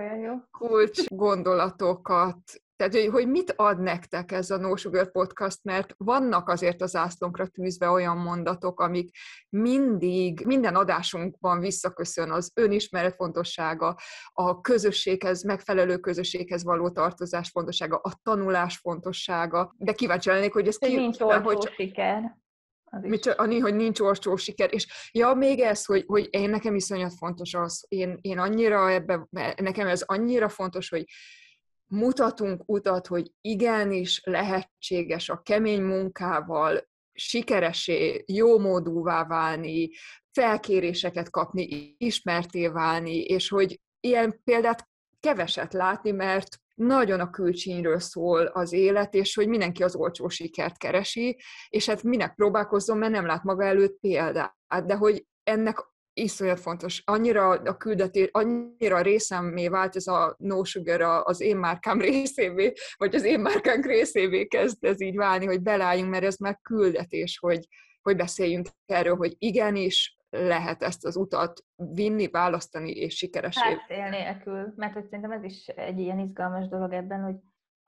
kulcs 0.51 1.09
gondolatokat 1.09 2.39
tehát, 2.81 2.95
hogy, 2.95 3.09
hogy 3.13 3.29
mit 3.29 3.53
ad 3.57 3.81
nektek 3.81 4.33
ez 4.33 4.51
a 4.51 4.57
No 4.57 4.77
Sugar 4.77 5.11
Podcast, 5.11 5.59
mert 5.63 5.95
vannak 5.97 6.49
azért 6.49 6.83
az 6.83 6.97
ászlónkra 6.97 7.47
tűzve 7.47 7.89
olyan 7.89 8.17
mondatok, 8.17 8.81
amik 8.81 9.17
mindig, 9.49 10.43
minden 10.47 10.75
adásunkban 10.75 11.61
visszaköszön 11.61 12.31
az 12.31 12.51
önismeret 12.55 13.15
fontossága, 13.15 13.97
a 14.33 14.61
közösséghez, 14.61 15.43
megfelelő 15.43 15.99
közösséghez 15.99 16.65
való 16.65 16.91
tartozás 16.91 17.51
fontossága, 17.51 17.97
a 17.97 18.13
tanulás 18.23 18.77
fontossága, 18.77 19.75
de 19.79 19.93
kíváncsi 19.93 20.29
lennék, 20.29 20.53
hogy 20.53 20.67
ez 20.67 20.77
ki... 20.77 20.97
Nincs 20.97 21.19
hogy, 21.19 21.71
siker. 21.75 22.39
Mit, 23.01 23.27
annyi, 23.27 23.59
hogy 23.59 23.75
nincs 23.75 24.01
olcsó 24.01 24.37
siker. 24.37 24.75
És 24.75 25.11
ja, 25.13 25.35
még 25.35 25.61
ez, 25.61 25.85
hogy, 25.85 26.05
hogy 26.07 26.29
én 26.31 26.51
nekem 26.51 26.75
iszonyat 26.75 27.15
fontos 27.15 27.55
az, 27.55 27.85
én, 27.89 28.19
én 28.21 28.39
annyira 28.39 28.91
ebbe, 28.91 29.27
nekem 29.57 29.87
ez 29.87 30.03
annyira 30.03 30.49
fontos, 30.49 30.89
hogy 30.89 31.05
mutatunk 31.91 32.63
utat, 32.67 33.07
hogy 33.07 33.33
igenis 33.41 34.23
lehetséges 34.25 35.29
a 35.29 35.43
kemény 35.43 35.83
munkával 35.83 36.89
sikeresé, 37.13 38.25
jó 38.27 38.59
módúvá 38.59 39.25
válni, 39.25 39.91
felkéréseket 40.33 41.31
kapni, 41.31 41.95
ismerté 41.99 42.67
válni, 42.69 43.21
és 43.21 43.49
hogy 43.49 43.81
ilyen 44.01 44.41
példát 44.45 44.89
keveset 45.21 45.73
látni, 45.73 46.11
mert 46.11 46.49
nagyon 46.75 47.21
a 47.21 47.31
külcsínyről 47.31 47.99
szól 47.99 48.47
az 48.47 48.73
élet, 48.73 49.15
és 49.15 49.35
hogy 49.35 49.49
mindenki 49.49 49.83
az 49.83 49.95
olcsó 49.95 50.29
sikert 50.29 50.79
keresi, 50.79 51.41
és 51.69 51.87
hát 51.87 52.03
minek 52.03 52.35
próbálkozzon, 52.35 52.99
mert 52.99 53.13
nem 53.13 53.27
lát 53.27 53.43
maga 53.43 53.65
előtt 53.65 53.99
példát. 54.01 54.55
De 54.87 54.95
hogy 54.95 55.27
ennek 55.43 55.79
iszonyat 56.21 56.61
fontos. 56.61 57.03
Annyira 57.05 57.49
a 57.49 57.77
küldetés, 57.77 58.29
annyira 58.33 59.01
részemmé 59.01 59.69
vált 59.69 59.97
ez 59.97 60.07
a 60.07 60.35
no 60.39 60.65
sugar 60.65 61.01
az 61.25 61.41
én 61.41 61.57
márkám 61.57 62.01
részévé, 62.11 62.73
vagy 62.97 63.15
az 63.15 63.25
én 63.25 63.41
márkánk 63.41 63.87
részévé 63.87 64.47
kezd 64.47 64.85
ez 64.85 65.01
így 65.01 65.17
válni, 65.17 65.47
hogy 65.47 65.63
beláljunk, 65.63 66.11
mert 66.11 66.25
ez 66.25 66.37
meg 66.37 66.61
küldetés, 66.61 67.39
hogy, 67.39 67.67
hogy 68.03 68.17
beszéljünk 68.17 68.67
erről, 68.87 69.17
hogy 69.17 69.35
igenis 69.39 70.19
lehet 70.31 70.83
ezt 70.83 71.05
az 71.05 71.17
utat 71.17 71.65
vinni, 71.77 72.29
választani 72.29 72.91
és 72.91 73.17
sikeresé. 73.17 73.61
Hát 73.61 73.91
él 73.91 74.09
nélkül, 74.09 74.73
mert 74.77 74.93
hogy 74.93 75.05
szerintem 75.05 75.31
ez 75.31 75.45
is 75.45 75.67
egy 75.67 75.99
ilyen 75.99 76.19
izgalmas 76.19 76.69
dolog 76.69 76.93
ebben, 76.93 77.23
hogy 77.23 77.35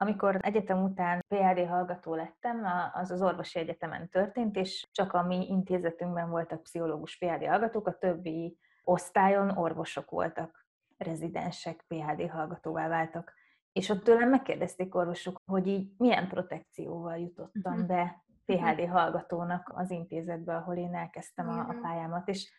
amikor 0.03 0.37
egyetem 0.41 0.83
után 0.83 1.19
PhD 1.27 1.67
hallgató 1.67 2.15
lettem, 2.15 2.65
az 2.93 3.11
az 3.11 3.21
orvosi 3.21 3.59
egyetemen 3.59 4.09
történt, 4.09 4.55
és 4.55 4.87
csak 4.91 5.13
a 5.13 5.23
mi 5.23 5.47
intézetünkben 5.49 6.29
voltak 6.29 6.63
pszichológus 6.63 7.17
PhD 7.17 7.45
hallgatók, 7.45 7.87
a 7.87 7.97
többi 7.97 8.57
osztályon 8.83 9.49
orvosok 9.49 10.09
voltak, 10.09 10.67
rezidensek, 10.97 11.85
PhD 11.87 12.29
hallgatóvá 12.29 12.87
váltak. 12.87 13.33
És 13.71 13.89
ott 13.89 14.03
tőlem 14.03 14.29
megkérdezték 14.29 14.95
orvosok, 14.95 15.41
hogy 15.45 15.67
így 15.67 15.91
milyen 15.97 16.27
protekcióval 16.27 17.17
jutottam 17.17 17.73
uh-huh. 17.73 17.87
be 17.87 18.23
PhD 18.45 18.89
hallgatónak 18.89 19.71
az 19.75 19.91
intézetbe, 19.91 20.55
ahol 20.55 20.75
én 20.75 20.95
elkezdtem 20.95 21.49
a, 21.49 21.59
a 21.59 21.75
pályámat. 21.81 22.27
És 22.27 22.51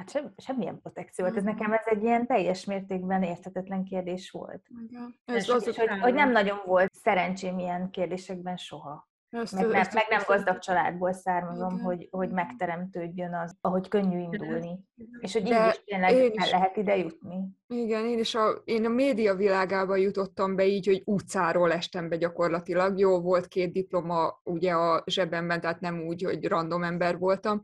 Hát 0.00 0.10
sem, 0.10 0.32
semmilyen 0.36 0.80
protekció 0.80 1.24
volt. 1.24 1.36
Ez 1.36 1.42
nekem 1.42 1.72
ez 1.72 1.84
egy 1.84 2.02
ilyen 2.02 2.26
teljes 2.26 2.64
mértékben 2.64 3.22
érthetetlen 3.22 3.84
kérdés 3.84 4.30
volt. 4.30 4.62
Igen. 4.88 5.14
Ez 5.24 5.36
és, 5.36 5.48
az, 5.48 5.64
hogy, 5.64 5.88
hogy 6.00 6.14
nem 6.14 6.30
nagyon 6.30 6.58
volt 6.66 6.94
szerencsém 6.94 7.58
ilyen 7.58 7.90
kérdésekben 7.90 8.56
soha. 8.56 9.08
ezt, 9.30 9.52
Meg 9.52 9.66
nem, 9.66 9.74
ezt- 9.74 9.94
meg 9.94 10.04
nem 10.10 10.20
gazdag 10.26 10.58
családból 10.58 11.12
származom, 11.12 11.72
Igen. 11.72 11.84
hogy, 11.84 12.08
hogy 12.10 12.30
megteremtődjön 12.30 13.34
az, 13.34 13.56
ahogy 13.60 13.88
könnyű 13.88 14.18
indulni. 14.18 14.78
És 15.20 15.32
hogy 15.32 15.42
így 15.46 15.66
is 15.68 15.82
tényleg 15.84 16.12
én 16.14 16.20
el 16.20 16.44
is- 16.44 16.50
lehet 16.50 16.76
ide 16.76 16.96
jutni. 16.96 17.48
Igen, 17.66 18.04
én 18.06 18.18
is 18.18 18.34
a, 18.34 18.48
én 18.64 18.84
a 18.84 18.88
média 18.88 19.34
világába 19.34 19.96
jutottam 19.96 20.56
be 20.56 20.66
így, 20.66 20.86
hogy 20.86 21.02
utcáról 21.04 21.72
estem 21.72 22.08
be 22.08 22.16
gyakorlatilag. 22.16 22.98
Jó, 22.98 23.20
volt 23.20 23.46
két 23.46 23.72
diploma 23.72 24.40
ugye 24.44 24.72
a 24.72 25.02
zsebemben, 25.06 25.60
tehát 25.60 25.80
nem 25.80 26.00
úgy, 26.00 26.22
hogy 26.22 26.44
random 26.46 26.82
ember 26.82 27.18
voltam, 27.18 27.60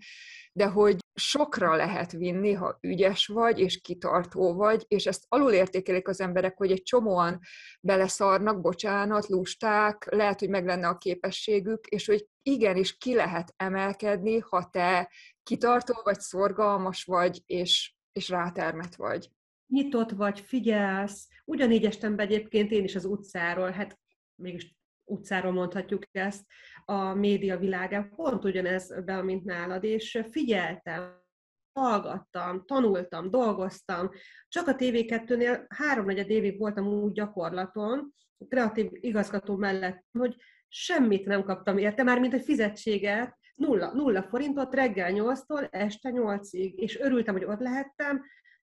de 0.52 0.66
hogy 0.66 1.05
sokra 1.20 1.76
lehet 1.76 2.12
vinni, 2.12 2.52
ha 2.52 2.78
ügyes 2.80 3.26
vagy, 3.26 3.58
és 3.58 3.80
kitartó 3.80 4.54
vagy, 4.54 4.85
és 4.88 5.06
ezt 5.06 5.25
alulértékelik 5.28 6.08
az 6.08 6.20
emberek, 6.20 6.56
hogy 6.56 6.70
egy 6.70 6.82
csomóan 6.82 7.40
beleszarnak, 7.80 8.61
bocsánat, 8.61 9.26
lusták, 9.26 10.06
lehet, 10.11 10.38
hogy 10.38 10.49
meg 10.49 10.66
lenne 10.66 10.88
a 10.88 10.96
képességük, 10.96 11.87
és 11.87 12.06
hogy 12.06 12.26
igenis 12.42 12.96
ki 12.96 13.14
lehet 13.14 13.54
emelkedni, 13.56 14.38
ha 14.38 14.68
te 14.70 15.12
kitartó 15.42 16.00
vagy, 16.02 16.20
szorgalmas 16.20 17.04
vagy, 17.04 17.42
és, 17.46 17.94
és 18.12 18.28
rátermet 18.28 18.96
vagy. 18.96 19.28
nyitott 19.66 20.11
vagy, 20.11 20.40
figyelsz. 20.40 21.28
Ugyanígy 21.44 21.85
estem 21.85 22.16
be 22.16 22.23
egyébként 22.23 22.70
én 22.70 22.85
is 22.85 22.94
az 22.94 23.04
utcáról, 23.04 23.70
hát 23.70 23.99
mégis 24.35 24.76
utcáról 25.04 25.52
mondhatjuk 25.52 26.02
ezt, 26.12 26.44
a 26.88 27.14
média 27.14 27.59
világában, 27.59 28.11
pont 28.16 28.45
ugyanez 28.45 29.05
be, 29.05 29.23
mint 29.23 29.45
nálad, 29.45 29.85
és 29.85 30.25
figyeltem, 30.31 31.25
hallgattam, 31.73 32.64
tanultam, 32.64 33.31
dolgoztam. 33.31 34.11
Csak 34.49 34.69
a 34.69 34.75
TV2-nél 34.75 35.64
háromnegyed 35.69 36.31
évig 36.31 36.59
voltam 36.59 36.87
úgy 36.87 37.12
gyakorlaton, 37.12 38.14
kreatív 38.49 38.88
igazgató 38.93 39.57
mellett, 39.57 40.05
hogy 40.19 40.37
semmit 40.69 41.26
nem 41.26 41.43
kaptam 41.43 41.78
érte, 41.78 42.02
már 42.02 42.21
mint 42.21 42.35
egy 42.35 42.45
fizetséget, 42.45 43.38
nulla, 43.55 43.93
nulla 43.95 44.23
forintot 44.23 44.75
reggel 44.75 45.12
8-tól 45.14 45.71
este 45.71 46.11
8-ig, 46.12 46.75
és 46.75 46.99
örültem, 46.99 47.35
hogy 47.35 47.45
ott 47.45 47.61
lehettem, 47.61 48.25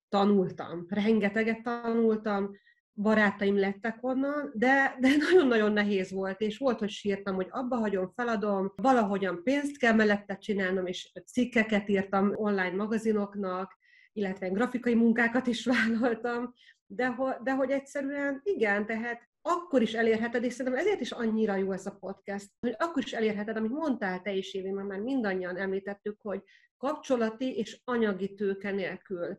tanultam, 0.09 0.87
rengeteget 0.89 1.63
tanultam, 1.63 2.51
barátaim 2.95 3.59
lettek 3.59 3.99
onnan, 4.01 4.53
de, 4.55 4.97
de 5.01 5.09
nagyon-nagyon 5.29 5.73
nehéz 5.73 6.13
volt, 6.13 6.41
és 6.41 6.59
volt, 6.59 6.79
hogy 6.79 6.91
sírtam, 6.91 7.35
hogy 7.35 7.47
abba 7.51 7.77
hagyom, 7.77 8.13
feladom, 8.15 8.73
valahogyan 8.77 9.43
pénzt 9.43 9.79
kell 9.79 9.93
mellette 9.93 10.37
csinálnom, 10.39 10.87
és 10.87 11.13
cikkeket 11.27 11.89
írtam 11.89 12.33
online 12.35 12.75
magazinoknak, 12.75 13.79
illetve 14.13 14.49
grafikai 14.49 14.95
munkákat 14.95 15.47
is 15.47 15.67
vállaltam, 15.75 16.55
de, 16.87 17.07
ho- 17.07 17.43
de 17.43 17.53
hogy 17.55 17.71
egyszerűen 17.71 18.41
igen, 18.45 18.87
tehát 18.87 19.29
akkor 19.43 19.83
is 19.83 19.93
elérheted, 19.95 20.45
és 20.45 20.53
szerintem 20.53 20.81
ezért 20.81 21.01
is 21.01 21.11
annyira 21.11 21.57
jó 21.57 21.73
ez 21.73 21.87
a 21.87 21.97
podcast, 22.01 22.51
hogy 22.61 22.75
akkor 22.79 23.03
is 23.03 23.13
elérheted, 23.13 23.57
amit 23.57 23.71
mondtál 23.71 24.21
te 24.21 24.33
is, 24.33 24.55
Évi, 24.55 24.71
mert 24.71 24.89
már 24.89 25.01
mindannyian 25.01 25.57
említettük, 25.57 26.21
hogy 26.21 26.43
kapcsolati 26.77 27.57
és 27.57 27.81
anyagi 27.85 28.35
tőke 28.35 28.71
nélkül 28.71 29.39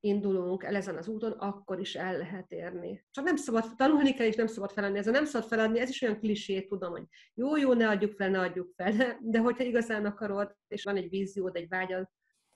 indulunk 0.00 0.64
el 0.64 0.74
ezen 0.74 0.96
az 0.96 1.08
úton, 1.08 1.32
akkor 1.32 1.80
is 1.80 1.94
el 1.94 2.16
lehet 2.16 2.52
érni. 2.52 3.04
Csak 3.10 3.24
nem 3.24 3.36
szabad, 3.36 3.64
tanulni 3.76 4.12
kell, 4.12 4.26
és 4.26 4.36
nem 4.36 4.46
szabad 4.46 4.70
feladni. 4.70 4.98
Ez 4.98 5.06
nem 5.06 5.24
szabad 5.24 5.48
feladni, 5.48 5.80
ez 5.80 5.88
is 5.88 6.02
olyan 6.02 6.18
klisé, 6.18 6.62
tudom, 6.62 6.90
hogy 6.90 7.04
jó, 7.34 7.56
jó, 7.56 7.72
ne 7.72 7.88
adjuk 7.88 8.12
fel, 8.12 8.30
ne 8.30 8.40
adjuk 8.40 8.72
fel, 8.76 9.18
de, 9.20 9.38
hogyha 9.38 9.64
igazán 9.64 10.04
akarod, 10.04 10.56
és 10.68 10.84
van 10.84 10.96
egy 10.96 11.08
víziód, 11.08 11.56
egy 11.56 11.68
vágyad, 11.68 12.08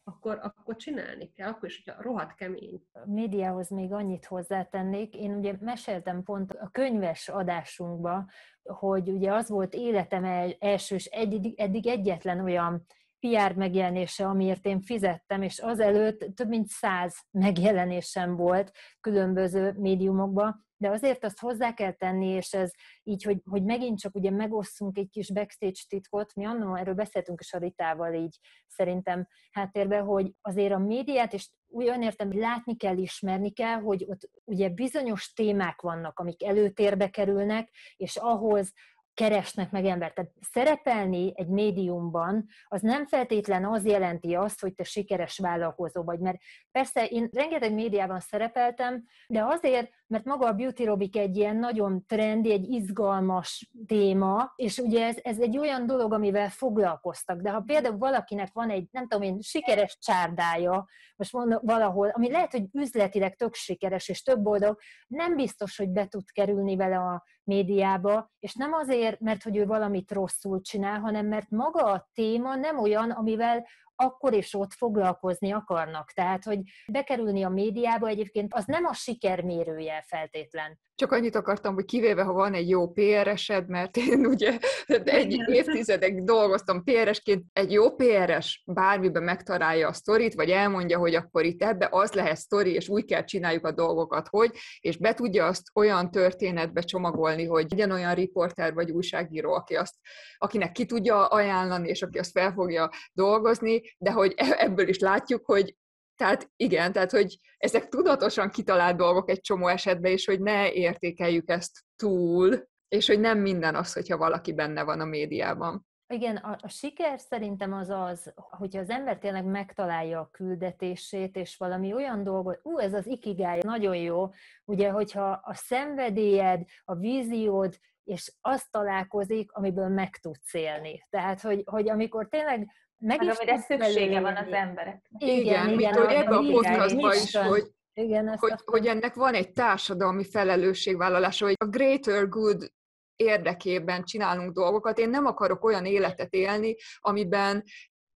akkor, 0.06 0.38
akkor 0.42 0.76
csinálni 0.76 1.32
kell, 1.32 1.48
akkor 1.48 1.68
is, 1.68 1.82
hogyha 1.84 2.02
rohadt 2.02 2.34
kemény. 2.34 2.82
A 2.92 3.10
médiához 3.10 3.68
még 3.68 3.92
annyit 3.92 4.24
hozzátennék. 4.24 5.16
Én 5.16 5.34
ugye 5.34 5.54
meséltem 5.60 6.22
pont 6.22 6.52
a 6.52 6.68
könyves 6.72 7.28
adásunkba, 7.28 8.30
hogy 8.62 9.08
ugye 9.08 9.32
az 9.32 9.48
volt 9.48 9.74
életem 9.74 10.24
el- 10.24 10.56
első 10.58 10.94
és 10.94 11.04
eddig, 11.04 11.60
eddig 11.60 11.86
egyetlen 11.86 12.40
olyan 12.40 12.84
PR 13.24 13.54
megjelenése, 13.54 14.26
amiért 14.26 14.66
én 14.66 14.80
fizettem, 14.80 15.42
és 15.42 15.58
azelőtt 15.58 16.34
több 16.34 16.48
mint 16.48 16.68
száz 16.68 17.16
megjelenésem 17.30 18.36
volt 18.36 18.70
különböző 19.00 19.74
médiumokban, 19.76 20.64
de 20.76 20.90
azért 20.90 21.24
azt 21.24 21.40
hozzá 21.40 21.74
kell 21.74 21.92
tenni, 21.92 22.26
és 22.26 22.52
ez 22.52 22.70
így, 23.02 23.22
hogy, 23.22 23.40
hogy 23.44 23.64
megint 23.64 23.98
csak 23.98 24.14
ugye 24.14 24.30
megosszunk 24.30 24.98
egy 24.98 25.08
kis 25.10 25.32
backstage 25.32 25.80
titkot, 25.88 26.34
mi 26.34 26.44
annól 26.44 26.78
erről 26.78 26.94
beszéltünk 26.94 27.40
is 27.40 27.52
a 27.52 27.58
Ritával 27.58 28.14
így 28.14 28.38
szerintem 28.68 29.28
háttérben, 29.50 30.04
hogy 30.04 30.32
azért 30.40 30.72
a 30.72 30.78
médiát, 30.78 31.32
és 31.32 31.50
olyan 31.74 32.02
értem, 32.02 32.26
hogy 32.26 32.36
látni 32.36 32.76
kell, 32.76 32.96
ismerni 32.96 33.52
kell, 33.52 33.80
hogy 33.80 34.04
ott 34.08 34.30
ugye 34.44 34.68
bizonyos 34.68 35.32
témák 35.32 35.80
vannak, 35.80 36.18
amik 36.18 36.44
előtérbe 36.44 37.10
kerülnek, 37.10 37.70
és 37.96 38.16
ahhoz 38.16 38.72
keresnek 39.14 39.71
meg 39.71 39.85
embert. 39.85 40.14
Tehát 40.14 40.30
szerepelni 40.52 41.33
egy 41.37 41.49
médiumban, 41.49 42.47
az 42.64 42.80
nem 42.80 43.06
feltétlen 43.06 43.64
az 43.64 43.87
jelenti 43.87 44.35
azt, 44.35 44.61
hogy 44.61 44.75
te 44.75 44.85
sikeres 44.85 45.38
vállalkozó 45.38 46.02
vagy, 46.02 46.18
mert 46.18 46.38
persze 46.71 47.06
én 47.06 47.28
rengeteg 47.33 47.73
médiában 47.73 48.21
szerepeltem, 48.21 49.04
de 49.26 49.44
azért, 49.44 49.90
mert 50.06 50.25
maga 50.25 50.47
a 50.47 50.52
Beauty 50.52 50.85
Robik 50.85 51.16
egy 51.16 51.37
ilyen 51.37 51.56
nagyon 51.56 52.04
trendi, 52.06 52.52
egy 52.52 52.71
izgalmas 52.71 53.71
téma, 53.87 54.52
és 54.56 54.78
ugye 54.78 55.06
ez, 55.06 55.16
ez 55.23 55.38
egy 55.38 55.59
olyan 55.59 55.87
dolog, 55.87 56.12
amivel 56.12 56.49
foglalkoztak. 56.49 57.40
De 57.40 57.50
ha 57.50 57.61
például 57.61 57.99
valakinek 57.99 58.52
van 58.52 58.71
egy, 58.71 58.88
nem 58.90 59.09
tudom 59.09 59.23
én, 59.23 59.40
sikeres 59.40 59.99
csárdája, 60.00 60.87
most 61.16 61.33
mondom 61.33 61.61
valahol, 61.62 62.09
ami 62.09 62.30
lehet, 62.30 62.52
hogy 62.52 62.64
üzletileg 62.73 63.37
tök 63.37 63.54
sikeres 63.54 64.09
és 64.09 64.23
több 64.23 64.40
boldog, 64.40 64.78
nem 65.06 65.35
biztos, 65.37 65.76
hogy 65.76 65.88
be 65.88 66.06
tud 66.06 66.30
kerülni 66.30 66.76
vele 66.76 66.99
a 66.99 67.25
médiába, 67.44 68.33
és 68.38 68.54
nem 68.54 68.73
azért, 68.73 69.03
mert 69.18 69.42
hogy 69.42 69.56
ő 69.56 69.66
valamit 69.66 70.11
rosszul 70.11 70.61
csinál, 70.61 70.99
hanem 71.00 71.26
mert 71.26 71.50
maga 71.50 71.84
a 71.84 72.08
téma 72.14 72.54
nem 72.54 72.78
olyan, 72.78 73.11
amivel 73.11 73.66
akkor 73.96 74.32
és 74.32 74.54
ott 74.54 74.73
foglalkozni 74.73 75.52
akarnak. 75.52 76.11
Tehát, 76.11 76.44
hogy 76.44 76.61
bekerülni 76.87 77.42
a 77.42 77.49
médiába 77.49 78.08
egyébként 78.08 78.54
az 78.54 78.64
nem 78.64 78.84
a 78.84 78.92
siker 78.92 79.42
mérője 79.42 80.04
feltétlen. 80.06 80.78
Csak 80.96 81.12
annyit 81.12 81.34
akartam, 81.34 81.74
hogy 81.74 81.84
kivéve, 81.84 82.22
ha 82.22 82.32
van 82.32 82.54
egy 82.54 82.68
jó 82.68 82.90
PR-esed, 82.92 83.68
mert 83.68 83.96
én 83.96 84.26
ugye 84.26 84.58
egy 85.04 85.42
évtizedek 85.46 86.14
dolgoztam 86.14 86.84
PR-esként, 86.84 87.44
egy 87.52 87.72
jó 87.72 87.94
PR-es 87.94 88.62
bármiben 88.66 89.22
megtalálja 89.22 89.88
a 89.88 89.92
sztorit, 89.92 90.34
vagy 90.34 90.50
elmondja, 90.50 90.98
hogy 90.98 91.14
akkor 91.14 91.44
itt 91.44 91.62
ebbe 91.62 91.88
az 91.90 92.12
lehet 92.12 92.36
sztori, 92.36 92.72
és 92.72 92.88
úgy 92.88 93.04
kell 93.04 93.24
csináljuk 93.24 93.66
a 93.66 93.72
dolgokat, 93.72 94.28
hogy, 94.28 94.50
és 94.80 94.96
be 94.96 95.14
tudja 95.14 95.46
azt 95.46 95.70
olyan 95.74 96.10
történetbe 96.10 96.80
csomagolni, 96.80 97.44
hogy 97.44 97.66
legyen 97.70 97.90
olyan 97.90 98.14
riporter 98.14 98.74
vagy 98.74 98.90
újságíró, 98.90 99.52
aki 99.52 99.74
azt, 99.74 99.94
akinek 100.38 100.72
ki 100.72 100.86
tudja 100.86 101.26
ajánlani, 101.26 101.88
és 101.88 102.02
aki 102.02 102.18
azt 102.18 102.30
fel 102.30 102.52
fogja 102.52 102.90
dolgozni, 103.12 103.82
de 103.98 104.10
hogy 104.10 104.34
e- 104.36 104.56
ebből 104.58 104.88
is 104.88 104.98
látjuk, 104.98 105.46
hogy 105.46 105.74
tehát 106.16 106.50
igen, 106.56 106.92
tehát 106.92 107.11
hogy 107.11 107.38
ezek 107.59 107.88
tudatosan 107.88 108.50
kitalált 108.50 108.97
dolgok 108.97 109.30
egy 109.30 109.40
csomó 109.40 109.66
esetben, 109.66 110.12
és 110.12 110.25
hogy 110.25 110.40
ne 110.40 110.73
értékeljük 110.73 111.49
ezt 111.50 111.85
túl, 111.97 112.68
és 112.88 113.06
hogy 113.06 113.21
nem 113.21 113.38
minden 113.38 113.75
az, 113.75 113.92
hogyha 113.92 114.16
valaki 114.16 114.52
benne 114.52 114.83
van 114.83 115.00
a 115.00 115.04
médiában. 115.04 115.87
Igen, 116.09 116.37
a, 116.37 116.56
a 116.62 116.68
siker 116.68 117.18
szerintem 117.21 117.73
az 117.73 117.90
az, 117.90 118.33
hogyha 118.37 118.80
az 118.80 118.90
ember 118.90 119.18
tényleg 119.18 119.44
megtalálja 119.44 120.21
a 120.21 120.28
küldetését, 120.33 121.37
és 121.37 121.56
valami 121.56 121.92
olyan 121.92 122.23
dolgot, 122.25 122.61
ú, 122.62 122.78
ez 122.78 122.94
az 122.94 123.06
ikigája, 123.06 123.62
nagyon 123.64 123.97
jó, 123.97 124.30
ugye, 124.64 124.90
hogyha 124.90 125.40
a 125.44 125.54
szenvedélyed, 125.54 126.62
a 126.85 126.94
víziód, 126.94 127.78
és 128.04 128.32
azt 128.40 128.70
találkozik, 128.70 129.52
amiből 129.52 129.88
meg 129.88 130.16
tudsz 130.16 130.54
élni. 130.54 131.06
Tehát, 131.11 131.40
hogy, 131.40 131.62
hogy 131.64 131.88
amikor 131.88 132.28
tényleg 132.28 132.68
meg 132.99 133.23
is 133.23 133.28
amire 133.28 133.58
szüksége 133.58 134.20
van 134.20 134.37
az 134.37 134.52
embereknek. 134.52 135.23
Igen, 135.23 135.70
mint 135.70 135.96
hogy 135.96 136.12
ebbe 136.12 136.37
a 136.37 136.40
vízió, 136.40 136.54
podcastban 136.54 137.12
is, 137.12 137.20
mission. 137.20 137.46
hogy, 137.46 137.62
Igen, 137.92 138.28
ezt 138.28 138.40
hogy, 138.40 138.52
azt 138.52 138.62
hogy 138.64 138.87
ennek 138.87 139.14
van 139.14 139.34
egy 139.34 139.52
társadalmi 139.52 140.25
felelősségvállalása, 140.25 141.44
hogy 141.44 141.54
a 141.58 141.68
greater 141.68 142.28
good 142.28 142.73
érdekében 143.16 144.04
csinálunk 144.04 144.52
dolgokat. 144.52 144.99
Én 144.99 145.08
nem 145.08 145.26
akarok 145.26 145.64
olyan 145.64 145.84
életet 145.84 146.32
élni, 146.32 146.76
amiben 146.99 147.62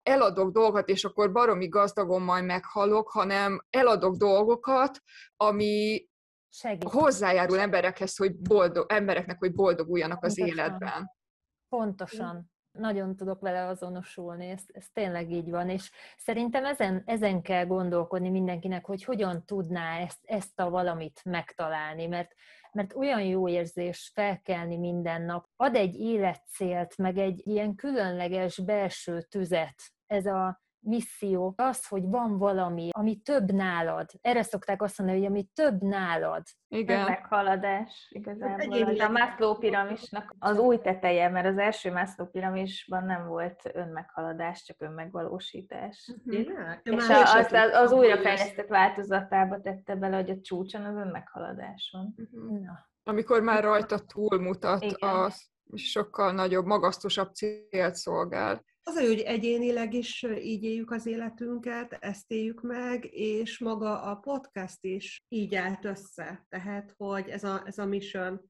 eladok 0.04 0.52
dolgokat, 0.52 0.90
és 0.90 1.04
akkor 1.06 1.32
baromi 1.32 1.68
gazdagon 1.68 2.22
majd 2.22 2.46
meghalok, 2.46 3.10
hanem 3.10 3.60
eladok 3.70 4.16
dolgokat, 4.16 5.02
ami 5.36 6.06
segít. 6.50 6.90
hozzájárul 6.90 7.60
emberekhez, 7.60 8.18
hogy 8.18 8.36
boldog, 8.38 8.92
embereknek, 8.92 9.40
hogy 9.40 9.54
boldoguljanak 9.54 10.24
az 10.24 10.36
Pontosan. 10.36 10.58
életben. 10.58 11.12
Pontosan. 11.70 12.52
Nagyon 12.72 13.16
tudok 13.16 13.42
vele 13.42 13.68
azonosulni, 13.68 14.50
ez, 14.50 14.64
ez 14.68 14.86
tényleg 14.94 15.32
így 15.32 15.50
van, 15.50 15.70
és 15.70 15.92
szerintem 16.18 16.66
ezen, 16.66 17.02
ezen 17.06 17.42
kell 17.42 17.66
gondolkodni 17.66 18.30
mindenkinek, 18.30 18.86
hogy 18.86 19.04
hogyan 19.04 19.46
tudná 19.46 19.98
ezt, 20.00 20.20
ezt 20.24 20.60
a 20.60 20.70
valamit 20.70 21.22
megtalálni, 21.24 22.08
mert, 22.08 22.32
mert 22.72 22.96
olyan 22.96 23.22
jó 23.22 23.48
érzés 23.48 24.12
felkelni 24.14 24.78
minden 24.78 25.22
nap, 25.22 25.48
ad 25.56 25.76
egy 25.76 25.96
életcélt, 25.96 26.98
meg 26.98 27.18
egy 27.18 27.48
ilyen 27.48 27.76
különleges 27.76 28.58
belső 28.58 29.22
tüzet, 29.22 29.82
ez 30.06 30.26
a 30.26 30.62
misszió, 30.88 31.54
az, 31.58 31.88
hogy 31.88 32.04
van 32.04 32.38
valami, 32.38 32.90
ami 32.92 33.16
több 33.16 33.52
nálad. 33.52 34.10
Erre 34.22 34.44
szokták 34.44 34.82
azt 34.82 34.98
mondani, 34.98 35.20
hogy 35.20 35.28
ami 35.30 35.44
több 35.54 35.82
nálad. 35.82 36.44
Igen. 36.68 37.06
meghaladás 37.06 38.08
igazából. 38.10 38.84
Az 38.84 39.00
a 39.00 39.10
Maslow 39.10 39.58
piramisnak 39.58 40.36
az 40.40 40.58
új 40.58 40.78
teteje, 40.78 41.30
mert 41.30 41.48
az 41.48 41.58
első 41.58 41.92
Maslow 41.92 42.28
piramisban 42.28 43.06
nem 43.06 43.28
volt 43.28 43.62
önmeghaladás, 43.74 44.64
csak 44.64 44.82
önmegvalósítás. 44.82 46.12
Uh-huh. 46.26 46.46
És 46.84 47.10
a, 47.10 47.38
az, 47.38 47.52
az, 47.52 47.74
az 47.74 47.92
újrafejlesztett 47.92 48.68
változatába 48.68 49.62
tette 49.62 49.96
bele, 49.96 50.16
hogy 50.16 50.30
a 50.30 50.42
csúcson 50.42 50.86
az 50.86 50.96
önmeghaladás 50.96 51.90
van. 51.94 52.16
Uh-huh. 52.18 52.60
Na. 52.60 52.90
Amikor 53.04 53.42
már 53.42 53.64
rajta 53.64 54.00
túlmutat, 54.00 54.84
Igen. 54.84 55.10
az 55.10 55.50
sokkal 55.76 56.32
nagyobb, 56.32 56.66
magasztosabb 56.66 57.34
célt 57.34 57.96
szolgál. 57.96 58.66
Az 58.84 58.96
a 58.96 59.02
jó, 59.02 59.08
hogy 59.08 59.20
egyénileg 59.20 59.94
is 59.94 60.26
így 60.42 60.64
éljük 60.64 60.92
az 60.92 61.06
életünket, 61.06 61.98
ezt 62.00 62.32
éljük 62.32 62.62
meg, 62.62 63.10
és 63.12 63.60
maga 63.60 64.02
a 64.02 64.16
podcast 64.16 64.86
is 64.86 65.24
így 65.28 65.56
állt 65.56 65.86
össze. 65.86 66.46
Tehát, 66.50 66.94
hogy 66.98 67.30
ez 67.30 67.44
a, 67.44 67.62
ez 67.66 67.78
a 67.78 67.86
mission, 67.86 68.42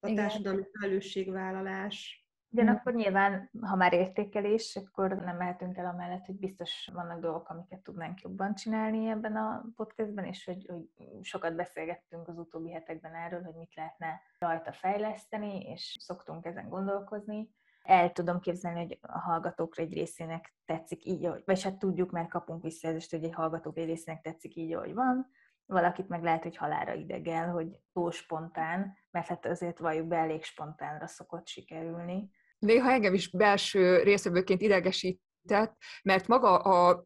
a 0.00 0.08
Igen. 0.08 0.14
társadalmi 0.14 0.62
felelősségvállalás. 0.72 2.23
Ugyanakkor 2.54 2.94
nyilván, 2.94 3.50
ha 3.60 3.76
már 3.76 3.92
értékelés, 3.92 4.76
akkor 4.76 5.10
nem 5.10 5.36
mehetünk 5.36 5.76
el 5.76 5.86
amellett, 5.86 6.26
hogy 6.26 6.38
biztos 6.38 6.90
vannak 6.92 7.20
dolgok, 7.20 7.48
amiket 7.48 7.82
tudnánk 7.82 8.20
jobban 8.20 8.54
csinálni 8.54 9.08
ebben 9.08 9.36
a 9.36 9.64
podcastben, 9.76 10.24
és 10.24 10.44
hogy, 10.44 10.66
hogy 10.66 10.84
sokat 11.24 11.54
beszélgettünk 11.54 12.28
az 12.28 12.38
utóbbi 12.38 12.72
hetekben 12.72 13.14
erről, 13.14 13.42
hogy 13.42 13.54
mit 13.54 13.74
lehetne 13.74 14.20
rajta 14.38 14.72
fejleszteni, 14.72 15.60
és 15.60 15.96
szoktunk 16.00 16.44
ezen 16.44 16.68
gondolkozni. 16.68 17.50
El 17.82 18.12
tudom 18.12 18.40
képzelni, 18.40 18.78
hogy 18.78 18.98
a 19.02 19.18
hallgatókra 19.18 19.82
egy 19.82 19.92
részének 19.92 20.54
tetszik 20.64 21.04
így, 21.04 21.28
vagy 21.44 21.62
hát 21.62 21.78
tudjuk, 21.78 22.10
mert 22.10 22.28
kapunk 22.28 22.62
visszajelzést, 22.62 23.10
hogy 23.10 23.24
egy 23.24 23.34
hallgatók 23.34 23.78
egy 23.78 23.86
részének 23.86 24.22
tetszik 24.22 24.56
így, 24.56 24.72
ahogy 24.72 24.94
van, 24.94 25.30
valakit 25.66 26.08
meg 26.08 26.22
lehet, 26.22 26.42
hogy 26.42 26.56
halára 26.56 26.92
idegel, 26.92 27.50
hogy 27.50 27.80
túl 27.92 28.10
spontán, 28.10 28.96
mert 29.10 29.26
hát 29.26 29.46
azért 29.46 29.78
valljuk 29.78 30.06
be, 30.06 30.16
elég 30.16 30.44
spontánra 30.44 31.06
szokott 31.06 31.46
sikerülni. 31.46 32.30
Néha 32.64 32.90
engem 32.90 33.14
is 33.14 33.30
belső 33.30 34.02
részvevőként 34.02 34.60
idegesített, 34.60 35.76
mert 36.02 36.26
maga 36.26 36.58
a 36.58 37.04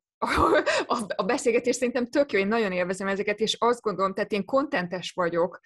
a, 0.87 1.05
a 1.17 1.23
beszélgetés 1.23 1.75
szerintem 1.75 2.07
tök 2.07 2.33
jó, 2.33 2.39
én 2.39 2.49
nagyon 2.49 2.73
élvezem 2.73 3.07
ezeket, 3.07 3.41
és 3.41 3.57
azt 3.59 3.81
gondolom, 3.81 4.15
tehát 4.15 4.33
én 4.33 4.45
kontentes 4.45 5.13
vagyok, 5.15 5.61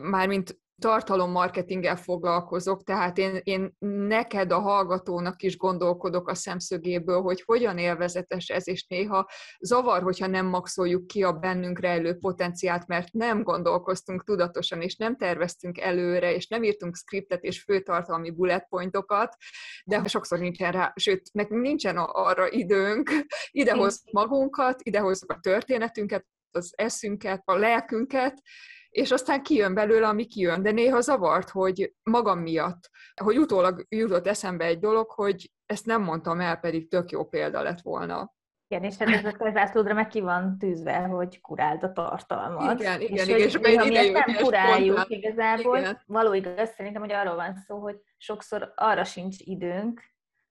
mármint 0.00 0.58
tartalommarketinggel 0.80 1.96
foglalkozok, 1.96 2.82
tehát 2.84 3.18
én, 3.18 3.40
én 3.42 3.74
neked, 4.08 4.52
a 4.52 4.58
hallgatónak 4.58 5.42
is 5.42 5.56
gondolkodok 5.56 6.28
a 6.28 6.34
szemszögéből, 6.34 7.20
hogy 7.22 7.42
hogyan 7.46 7.78
élvezetes 7.78 8.48
ez, 8.48 8.68
és 8.68 8.86
néha 8.86 9.30
zavar, 9.60 10.02
hogyha 10.02 10.26
nem 10.26 10.46
maxoljuk 10.46 11.06
ki 11.06 11.22
a 11.22 11.32
bennünk 11.32 11.78
rejlő 11.78 12.16
potenciált, 12.16 12.86
mert 12.86 13.12
nem 13.12 13.42
gondolkoztunk 13.42 14.24
tudatosan, 14.24 14.82
és 14.82 14.96
nem 14.96 15.16
terveztünk 15.16 15.80
előre, 15.80 16.34
és 16.34 16.46
nem 16.46 16.62
írtunk 16.62 16.96
skriptet 16.96 17.42
és 17.42 17.62
főtartalmi 17.62 18.30
bullet 18.30 18.66
pointokat, 18.68 19.36
de 19.84 20.08
sokszor 20.08 20.38
nincsen 20.38 20.72
rá, 20.72 20.92
sőt, 20.96 21.32
nekünk 21.32 21.62
nincsen 21.62 21.96
arra 21.96 22.50
időnk, 22.50 23.10
idehoz 23.50 24.02
magunkat, 24.12 24.80
idehozzuk 24.82 25.32
a 25.32 25.38
történetünket, 25.40 26.26
az 26.52 26.72
eszünket, 26.76 27.42
a 27.44 27.56
lelkünket, 27.56 28.42
és 28.90 29.10
aztán 29.10 29.42
kijön 29.42 29.74
belőle, 29.74 30.08
ami 30.08 30.26
kijön. 30.26 30.62
De 30.62 30.70
néha 30.70 31.00
zavart, 31.00 31.48
hogy 31.50 31.94
magam 32.02 32.38
miatt, 32.38 32.90
hogy 33.22 33.38
utólag 33.38 33.86
jutott 33.88 34.26
eszembe 34.26 34.64
egy 34.64 34.78
dolog, 34.78 35.10
hogy 35.10 35.50
ezt 35.66 35.86
nem 35.86 36.02
mondtam 36.02 36.40
el, 36.40 36.56
pedig 36.56 36.88
tök 36.88 37.10
jó 37.10 37.24
példa 37.24 37.62
lett 37.62 37.80
volna. 37.80 38.34
Igen, 38.68 38.84
és 38.84 38.96
hát 38.96 39.08
ez 39.08 39.34
a 39.38 39.50
zászlódra 39.50 39.94
meg 39.94 40.08
ki 40.08 40.20
van 40.20 40.58
tűzve, 40.58 40.98
hogy 40.98 41.40
kuráld 41.40 41.82
a 41.82 41.92
tartalmat. 41.92 42.80
Igen, 42.80 43.00
igen, 43.00 43.16
és 43.16 43.26
igen. 43.26 43.38
És 43.38 43.56
hogy 43.56 43.88
mi 43.88 44.10
nem 44.10 44.36
kuráljuk 44.36 44.98
spontán. 44.98 45.18
igazából. 45.18 45.78
Igen. 45.78 46.00
Való 46.06 46.32
igaz, 46.32 46.70
szerintem, 46.76 47.02
hogy 47.02 47.12
arról 47.12 47.34
van 47.34 47.54
szó, 47.54 47.78
hogy 47.78 47.96
sokszor 48.16 48.72
arra 48.76 49.04
sincs 49.04 49.36
időnk, 49.38 50.02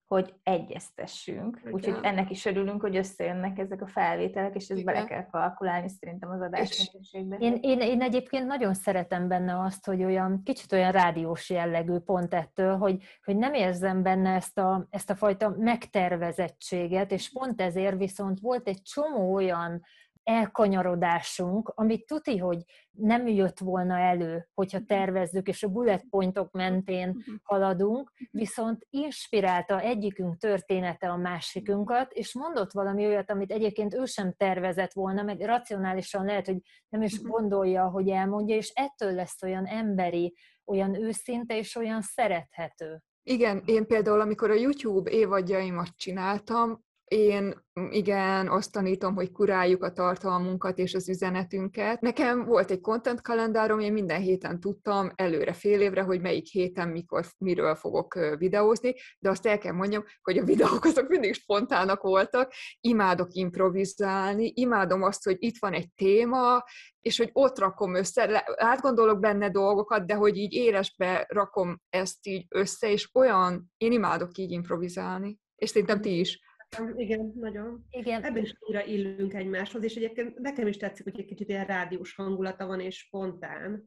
hogy 0.10 0.34
egyeztessünk. 0.44 1.62
Úgyhogy 1.72 1.98
ennek 2.02 2.30
is 2.30 2.46
örülünk, 2.46 2.82
hogy 2.82 2.96
összejönnek 2.96 3.58
ezek 3.58 3.82
a 3.82 3.88
felvételek, 3.88 4.56
és 4.56 4.70
ezt 4.70 4.80
Igen. 4.80 4.94
bele 4.94 5.06
kell 5.06 5.30
kalkulálni 5.30 5.90
szerintem 5.90 6.30
az 6.30 6.42
adás 6.42 6.92
én, 7.12 7.58
én, 7.62 7.80
én 7.80 8.02
egyébként 8.02 8.46
nagyon 8.46 8.74
szeretem 8.74 9.28
benne 9.28 9.60
azt, 9.60 9.86
hogy 9.86 10.04
olyan 10.04 10.42
kicsit 10.44 10.72
olyan 10.72 10.92
rádiós 10.92 11.50
jellegű 11.50 11.98
pont 11.98 12.34
ettől, 12.34 12.78
hogy, 12.78 13.04
hogy 13.24 13.38
nem 13.38 13.54
érzem 13.54 14.04
benne 14.04 14.30
ezt 14.30 14.58
a, 14.58 14.88
ezt 14.90 15.10
a 15.10 15.16
fajta 15.16 15.56
megtervezettséget, 15.58 17.12
és 17.12 17.32
pont 17.32 17.62
ezért 17.62 17.98
viszont 17.98 18.40
volt 18.40 18.68
egy 18.68 18.82
csomó 18.82 19.34
olyan 19.34 19.82
elkanyarodásunk, 20.24 21.72
amit 21.76 22.06
tuti, 22.06 22.38
hogy 22.38 22.64
nem 22.92 23.28
jött 23.28 23.60
volna 23.60 23.98
elő, 23.98 24.48
hogyha 24.54 24.78
mhm. 24.78 24.88
tervezzük, 24.88 25.48
és 25.48 25.64
a 25.64 25.68
bullet 25.68 26.06
pointok 26.10 26.52
mentén 26.52 27.08
mhm. 27.08 27.36
haladunk, 27.44 28.12
mhm. 28.16 28.40
viszont 28.40 28.86
inspirálta 28.90 29.80
egyikünk 29.80 30.38
története 30.38 31.10
a 31.10 31.18
másikunkat, 31.18 32.12
és 32.12 32.34
mondott 32.34 32.72
valami 32.72 33.06
olyat, 33.06 33.32
amit 33.32 33.52
egyébként 33.52 33.94
ő 33.94 34.06
sem 34.06 34.34
tervezett 34.34 34.94
volna, 34.94 35.24
meg 35.24 35.40
racionálisan 35.40 36.26
lehet, 36.26 36.46
hogy 36.46 36.62
nem 36.90 37.02
is 37.02 37.22
gondolja, 37.22 37.90
hogy 37.90 38.10
elmondja, 38.10 38.56
és 38.56 38.72
ettől 38.74 39.14
lesz 39.14 39.42
olyan 39.44 39.66
emberi, 39.66 40.36
olyan 40.66 40.96
őszinte, 40.96 41.58
és 41.58 41.76
olyan 41.76 42.02
szerethető. 42.02 43.02
Igen, 43.24 43.62
én 43.66 43.86
például, 43.86 44.22
amikor 44.22 44.52
a 44.52 44.54
YouTube 44.54 45.12
évadjaimat 45.12 45.96
csináltam, 45.96 46.88
én 47.10 47.68
igen, 47.90 48.48
azt 48.48 48.72
tanítom, 48.72 49.16
hogy 49.16 49.32
kuráljuk 49.32 49.84
a 49.84 49.92
tartalmunkat 49.92 50.78
és 50.78 50.94
az 50.94 51.10
üzenetünket. 51.10 52.02
Nekem 52.02 52.46
volt 52.46 52.72
egy 52.72 52.80
content 52.80 53.22
kalendárom, 53.22 53.80
én 53.80 53.94
minden 53.94 54.22
héten 54.22 54.60
tudtam 54.60 55.12
előre 55.16 55.54
fél 55.54 55.82
évre, 55.82 56.02
hogy 56.02 56.22
melyik 56.22 56.46
héten 56.46 56.88
mikor, 56.88 57.26
miről 57.38 57.76
fogok 57.76 58.20
videózni, 58.38 58.94
de 59.20 59.30
azt 59.30 59.46
el 59.46 59.58
kell 59.58 59.74
mondjam, 59.74 60.04
hogy 60.22 60.38
a 60.38 60.44
videók 60.44 60.86
azok 60.86 61.08
mindig 61.08 61.34
spontának 61.34 62.02
voltak. 62.02 62.54
Imádok 62.80 63.34
improvizálni, 63.34 64.52
imádom 64.56 65.04
azt, 65.04 65.24
hogy 65.24 65.36
itt 65.40 65.58
van 65.60 65.74
egy 65.74 65.90
téma, 65.96 66.64
és 67.02 67.18
hogy 67.18 67.30
ott 67.34 67.60
rakom 67.60 67.96
össze, 67.96 68.44
átgondolok 68.58 69.20
benne 69.20 69.50
dolgokat, 69.50 70.06
de 70.06 70.14
hogy 70.14 70.38
így 70.38 70.54
élesbe 70.54 71.26
rakom 71.28 71.82
ezt 71.90 72.28
így 72.28 72.46
össze, 72.50 72.92
és 72.92 73.10
olyan, 73.14 73.72
én 73.78 73.92
imádok 73.92 74.38
így 74.38 74.52
improvizálni. 74.52 75.40
És 75.56 75.70
szerintem 75.70 76.02
ti 76.02 76.20
is. 76.20 76.48
Igen, 76.96 77.34
nagyon. 77.36 77.86
Igen. 77.90 78.24
Ebben 78.24 78.44
is 78.44 78.54
újra 78.60 78.86
illünk 78.86 79.34
egymáshoz, 79.34 79.84
és 79.84 79.96
egyébként 79.96 80.40
nekem 80.40 80.68
is 80.68 80.78
tetszik, 80.78 81.04
hogy 81.04 81.20
egy 81.20 81.26
kicsit 81.26 81.50
ilyen 81.50 81.66
rádiós 81.66 82.16
hangulata 82.16 82.66
van, 82.66 82.80
és 82.80 82.98
spontán, 82.98 83.84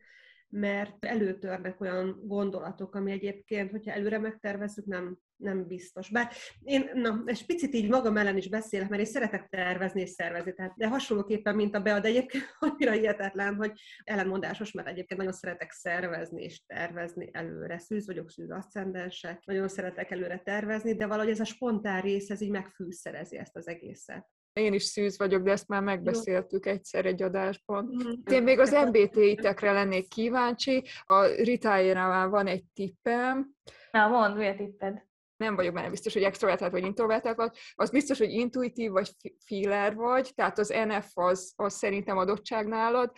mert 0.48 1.04
előtörnek 1.04 1.80
olyan 1.80 2.20
gondolatok, 2.24 2.94
ami 2.94 3.12
egyébként, 3.12 3.70
hogyha 3.70 3.92
előre 3.92 4.18
megtervezzük, 4.18 4.84
nem, 4.84 5.18
nem 5.42 5.66
biztos. 5.66 6.10
Bár 6.10 6.32
én, 6.62 6.90
na, 6.94 7.22
egy 7.26 7.46
picit 7.46 7.74
így 7.74 7.88
magam 7.88 8.16
ellen 8.16 8.36
is 8.36 8.48
beszélek, 8.48 8.88
mert 8.88 9.02
én 9.02 9.08
szeretek 9.08 9.48
tervezni 9.48 10.00
és 10.00 10.10
szervezni, 10.10 10.52
tehát, 10.52 10.74
de 10.76 10.88
hasonlóképpen, 10.88 11.54
mint 11.54 11.74
a 11.74 11.80
Bea, 11.80 12.00
de 12.00 12.08
egyébként 12.08 12.44
annyira 12.58 12.92
hihetetlen, 12.92 13.54
hogy 13.54 13.72
ellenmondásos, 14.04 14.72
mert 14.72 14.88
egyébként 14.88 15.20
nagyon 15.20 15.36
szeretek 15.36 15.70
szervezni 15.70 16.42
és 16.42 16.62
tervezni 16.66 17.28
előre. 17.32 17.78
Szűz 17.78 18.06
vagyok, 18.06 18.30
szűz 18.30 18.50
aszcendensek, 18.50 19.44
nagyon 19.44 19.68
szeretek 19.68 20.10
előre 20.10 20.38
tervezni, 20.38 20.94
de 20.94 21.06
valahogy 21.06 21.30
ez 21.30 21.40
a 21.40 21.44
spontán 21.44 22.00
rész, 22.00 22.30
ez 22.30 22.40
így 22.40 22.50
megfűszerezi 22.50 23.36
ezt 23.36 23.56
az 23.56 23.68
egészet. 23.68 24.26
Én 24.52 24.72
is 24.72 24.82
szűz 24.82 25.18
vagyok, 25.18 25.42
de 25.42 25.50
ezt 25.50 25.68
már 25.68 25.82
megbeszéltük 25.82 26.66
Jó. 26.66 26.72
egyszer 26.72 27.06
egy 27.06 27.22
adásban. 27.22 27.84
Mm. 27.84 28.34
Én 28.34 28.42
még 28.42 28.58
az 28.58 28.70
MBTI-tekre 28.70 29.72
lennék 29.72 30.08
kíváncsi. 30.08 30.84
A 31.06 31.24
Ritájénál 31.24 32.28
van 32.28 32.46
egy 32.46 32.64
tippem. 32.74 33.54
Na, 33.90 34.08
mondd, 34.08 34.36
mi 34.36 34.46
a 34.46 34.54
tipped? 34.54 35.06
Nem 35.42 35.56
vagyok 35.56 35.74
benne 35.74 35.90
biztos, 35.90 36.12
hogy 36.12 36.22
extrovertált 36.22 36.72
vagy 36.72 36.84
introvertált 36.84 37.36
vagy, 37.36 37.56
az 37.74 37.90
biztos, 37.90 38.18
hogy 38.18 38.30
intuitív 38.30 38.90
vagy 38.90 39.10
feeler 39.46 39.94
vagy, 39.94 40.32
tehát 40.34 40.58
az 40.58 40.68
NF 40.86 41.10
az, 41.14 41.52
az 41.56 41.74
szerintem 41.74 42.16
adottság 42.16 42.66
nálad, 42.66 43.12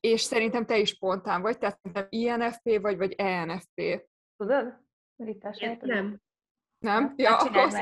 és 0.00 0.20
szerintem 0.20 0.66
te 0.66 0.78
is 0.78 0.88
spontán 0.88 1.42
vagy, 1.42 1.58
tehát 1.58 1.78
nem 1.82 2.06
INFP 2.08 2.80
vagy, 2.80 2.96
vagy 2.96 3.12
ENFP. 3.12 4.06
Tudod? 4.36 4.86
Ritás, 5.16 5.58
nem. 5.80 6.20
Nem? 6.78 7.14
Ja, 7.16 7.36
azt, 7.36 7.78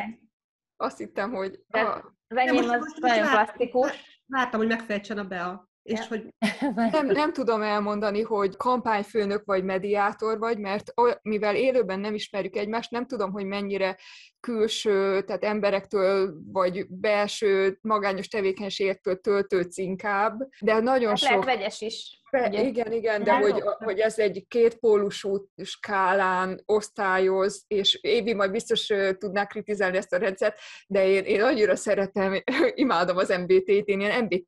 azt 0.76 0.98
hittem, 0.98 1.32
hogy... 1.32 1.64
De, 1.66 1.80
ah. 1.80 2.04
Az 2.28 2.36
enyém 2.36 2.68
az 2.68 2.96
nagyon 3.00 3.30
plastikus. 3.30 4.22
Vártam, 4.26 4.60
hogy 4.60 4.68
megfejtsen 4.68 5.18
a 5.18 5.24
Bea. 5.24 5.68
És 5.86 6.08
hogy... 6.08 6.34
Nem, 6.92 7.06
nem 7.06 7.32
tudom 7.32 7.62
elmondani, 7.62 8.22
hogy 8.22 8.56
kampányfőnök 8.56 9.42
vagy 9.44 9.64
mediátor 9.64 10.38
vagy, 10.38 10.58
mert 10.58 10.92
mivel 11.22 11.56
élőben 11.56 12.00
nem 12.00 12.14
ismerjük 12.14 12.56
egymást, 12.56 12.90
nem 12.90 13.06
tudom, 13.06 13.32
hogy 13.32 13.44
mennyire 13.44 13.96
külső, 14.40 15.22
tehát 15.22 15.44
emberektől, 15.44 16.34
vagy 16.52 16.86
belső 16.88 17.78
magányos 17.80 18.28
tevékenységektől 18.28 19.20
töltődsz 19.20 19.78
inkább, 19.78 20.38
de 20.60 20.80
nagyon 20.80 21.08
hát 21.08 21.18
sok... 21.18 21.30
lehet 21.30 21.44
vegyes 21.44 21.80
is. 21.80 22.20
Be, 22.30 22.62
igen, 22.62 22.92
igen, 22.92 23.22
de 23.22 23.36
hogy, 23.36 23.60
hogy 23.60 23.98
ez 23.98 24.18
egy 24.18 24.44
kétpólusú 24.48 25.48
skálán 25.62 26.62
osztályoz, 26.64 27.64
és 27.66 27.98
Évi 28.02 28.34
majd 28.34 28.50
biztos 28.50 28.92
tudná 29.18 29.46
kritizálni 29.46 29.96
ezt 29.96 30.12
a 30.12 30.18
rendszert, 30.18 30.58
de 30.86 31.08
én, 31.08 31.24
én 31.24 31.42
annyira 31.42 31.76
szeretem, 31.76 32.42
imádom 32.74 33.16
az 33.16 33.28
MBT-t, 33.28 33.88
én 33.88 34.00
ilyen 34.00 34.24
MBT 34.24 34.46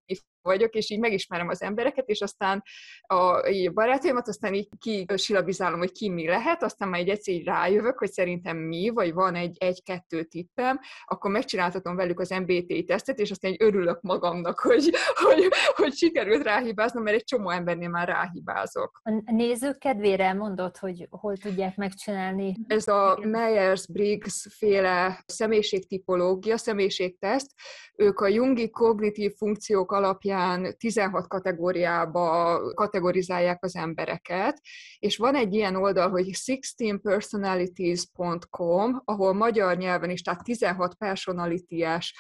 vagyok, 0.49 0.75
és 0.75 0.91
így 0.91 0.99
megismerem 0.99 1.49
az 1.49 1.63
embereket, 1.63 2.09
és 2.09 2.21
aztán 2.21 2.63
a, 3.01 3.49
így 3.49 3.67
a 3.67 3.73
barátaimat, 3.73 4.29
aztán 4.29 4.55
így 4.55 4.69
kisilabizálom, 4.79 5.79
hogy 5.79 5.93
ki 5.93 6.09
mi 6.09 6.27
lehet, 6.27 6.63
aztán 6.63 6.89
már 6.89 7.01
egy 7.01 7.09
egyszer 7.09 7.35
így 7.35 7.45
rájövök, 7.45 7.99
hogy 7.99 8.11
szerintem 8.11 8.57
mi, 8.57 8.89
vagy 8.89 9.13
van 9.13 9.35
egy, 9.35 9.57
egy-kettő 9.59 10.23
tippem, 10.23 10.79
akkor 11.05 11.31
megcsináltatom 11.31 11.97
velük 11.97 12.21
az 12.21 12.31
MBT 12.31 12.87
tesztet, 12.87 13.19
és 13.19 13.31
aztán 13.31 13.51
egy 13.51 13.63
örülök 13.63 14.01
magamnak, 14.01 14.59
hogy, 14.59 14.91
hogy, 15.15 15.49
hogy 15.75 15.93
sikerült 15.93 16.43
ráhibáznom, 16.43 17.03
mert 17.03 17.17
egy 17.17 17.25
csomó 17.25 17.51
embernél 17.51 17.89
már 17.89 18.09
ráhibázok. 18.09 19.01
A 19.03 19.33
nézők 19.33 19.79
kedvére 19.79 20.33
mondod, 20.33 20.77
hogy 20.77 21.07
hol 21.11 21.37
tudják 21.37 21.77
megcsinálni? 21.77 22.57
Ez 22.67 22.89
a 22.89 23.19
Myers-Briggs 23.23 24.47
féle 24.51 25.23
személyiségtipológia, 25.27 26.57
személyiségteszt, 26.57 27.51
ők 27.95 28.21
a 28.21 28.29
jungi 28.29 28.71
kognitív 28.71 29.33
funkciók 29.37 29.93
alapján 29.93 30.38
alapján 30.39 30.77
16 30.79 31.29
kategóriába 31.29 32.61
kategorizálják 32.75 33.65
az 33.65 33.77
embereket, 33.77 34.61
és 34.99 35.17
van 35.17 35.35
egy 35.35 35.55
ilyen 35.55 35.77
oldal, 35.77 36.11
hogy 36.11 36.31
16personalities.com, 36.33 39.03
ahol 39.05 39.33
magyar 39.33 39.77
nyelven 39.77 40.11
is, 40.11 40.23
tehát 40.23 40.45
16 40.45 40.95
personalities 40.95 42.15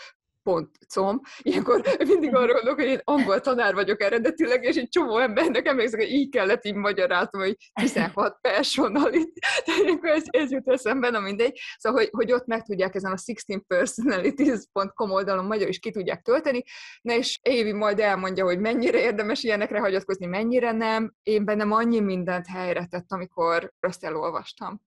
pont 0.49 0.71
com. 0.95 1.21
Ilyenkor 1.39 1.83
mindig 2.07 2.35
arra 2.37 2.53
gondolok, 2.53 2.79
hogy 2.79 2.89
én 2.89 3.01
angol 3.05 3.41
tanár 3.41 3.75
vagyok 3.75 4.03
eredetileg, 4.03 4.65
és 4.65 4.77
egy 4.77 4.89
csomó 4.89 5.19
embernek 5.19 5.67
emlékszem, 5.67 6.01
hogy 6.01 6.11
így 6.11 6.29
kellett 6.29 6.65
így 6.65 6.75
magyaráznom, 6.75 7.43
hogy 7.43 7.57
16 7.73 8.39
personality. 8.41 9.39
Tehát 9.65 9.81
ilyenkor 9.81 10.09
ez, 10.09 10.23
ez 10.27 10.51
jut 10.51 10.69
eszembe, 10.69 11.11
na 11.11 11.21
mindegy. 11.21 11.61
Szóval, 11.79 12.01
hogy, 12.01 12.09
hogy 12.13 12.33
ott 12.33 12.47
meg 12.47 12.63
tudják 12.63 12.95
ezen 12.95 13.13
a 13.13 13.17
16personalities.com 13.17 15.11
oldalon 15.11 15.45
magyar 15.45 15.69
is 15.69 15.79
ki 15.79 15.91
tudják 15.91 16.23
tölteni, 16.23 16.63
na 17.01 17.13
és 17.15 17.39
Évi 17.43 17.73
majd 17.73 17.99
elmondja, 17.99 18.45
hogy 18.45 18.59
mennyire 18.59 19.01
érdemes 19.01 19.43
ilyenekre 19.43 19.79
hagyatkozni, 19.79 20.27
mennyire 20.27 20.73
nem. 20.73 21.15
Én 21.23 21.45
bennem 21.45 21.73
annyi 21.73 22.01
mindent 22.01 22.47
helyre 22.47 22.87
tett, 22.87 23.13
amikor 23.13 23.73
azt 23.81 24.05
elolvastam. 24.05 24.87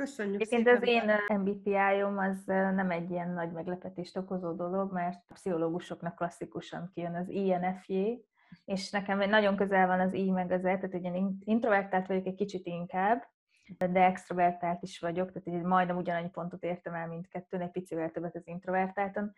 Köszönjük 0.00 0.40
Egyébként 0.40 0.68
az 0.68 0.88
én 0.88 1.38
MBTI-om 1.38 2.18
az 2.18 2.42
nem 2.46 2.90
egy 2.90 3.10
ilyen 3.10 3.30
nagy 3.30 3.52
meglepetést 3.52 4.16
okozó 4.16 4.52
dolog, 4.52 4.92
mert 4.92 5.24
a 5.28 5.32
pszichológusoknak 5.32 6.16
klasszikusan 6.16 6.90
kijön 6.94 7.14
az 7.14 7.28
INFJ, 7.28 8.24
és 8.64 8.90
nekem 8.90 9.18
nagyon 9.18 9.56
közel 9.56 9.86
van 9.86 10.00
az 10.00 10.12
I 10.12 10.30
meg 10.30 10.50
az 10.50 10.64
E, 10.64 10.78
tehát 10.78 10.94
ugye 10.94 11.10
introvertált 11.44 12.06
vagyok 12.06 12.26
egy 12.26 12.34
kicsit 12.34 12.66
inkább, 12.66 13.28
de 13.78 14.04
extrovertált 14.04 14.82
is 14.82 14.98
vagyok, 14.98 15.32
tehát 15.32 15.60
így 15.60 15.66
majdnem 15.66 15.96
ugyanannyi 15.96 16.30
pontot 16.30 16.62
értem 16.62 16.94
el 16.94 17.06
mindkettőn, 17.06 17.60
egy 17.60 17.70
picivel 17.70 18.10
többet 18.10 18.36
az 18.36 18.46
introvertáltan, 18.46 19.32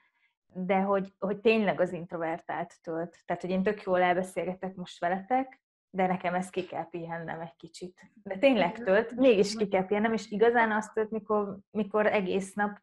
de 0.47 0.81
hogy, 0.81 1.15
hogy 1.19 1.41
tényleg 1.41 1.81
az 1.81 1.93
introvertált 1.93 2.75
tölt. 2.83 3.19
Tehát, 3.25 3.43
hogy 3.43 3.51
én 3.51 3.63
tök 3.63 3.83
jól 3.83 4.01
elbeszélgetek 4.01 4.75
most 4.75 5.01
veletek, 5.01 5.62
de 5.95 6.07
nekem 6.07 6.35
ezt 6.35 6.51
ki 6.51 6.67
kell 6.67 6.89
pihennem 6.89 7.41
egy 7.41 7.57
kicsit. 7.57 8.01
De 8.23 8.39
tényleg 8.39 8.83
tölt, 8.83 9.15
mégis 9.15 9.57
ki 9.57 9.69
kell 9.69 9.87
pihennem, 9.87 10.13
és 10.13 10.31
igazán 10.31 10.73
azt 10.73 10.93
tölt, 10.93 11.11
mikor, 11.11 11.59
mikor 11.71 12.07
egész 12.07 12.55
nap 12.55 12.79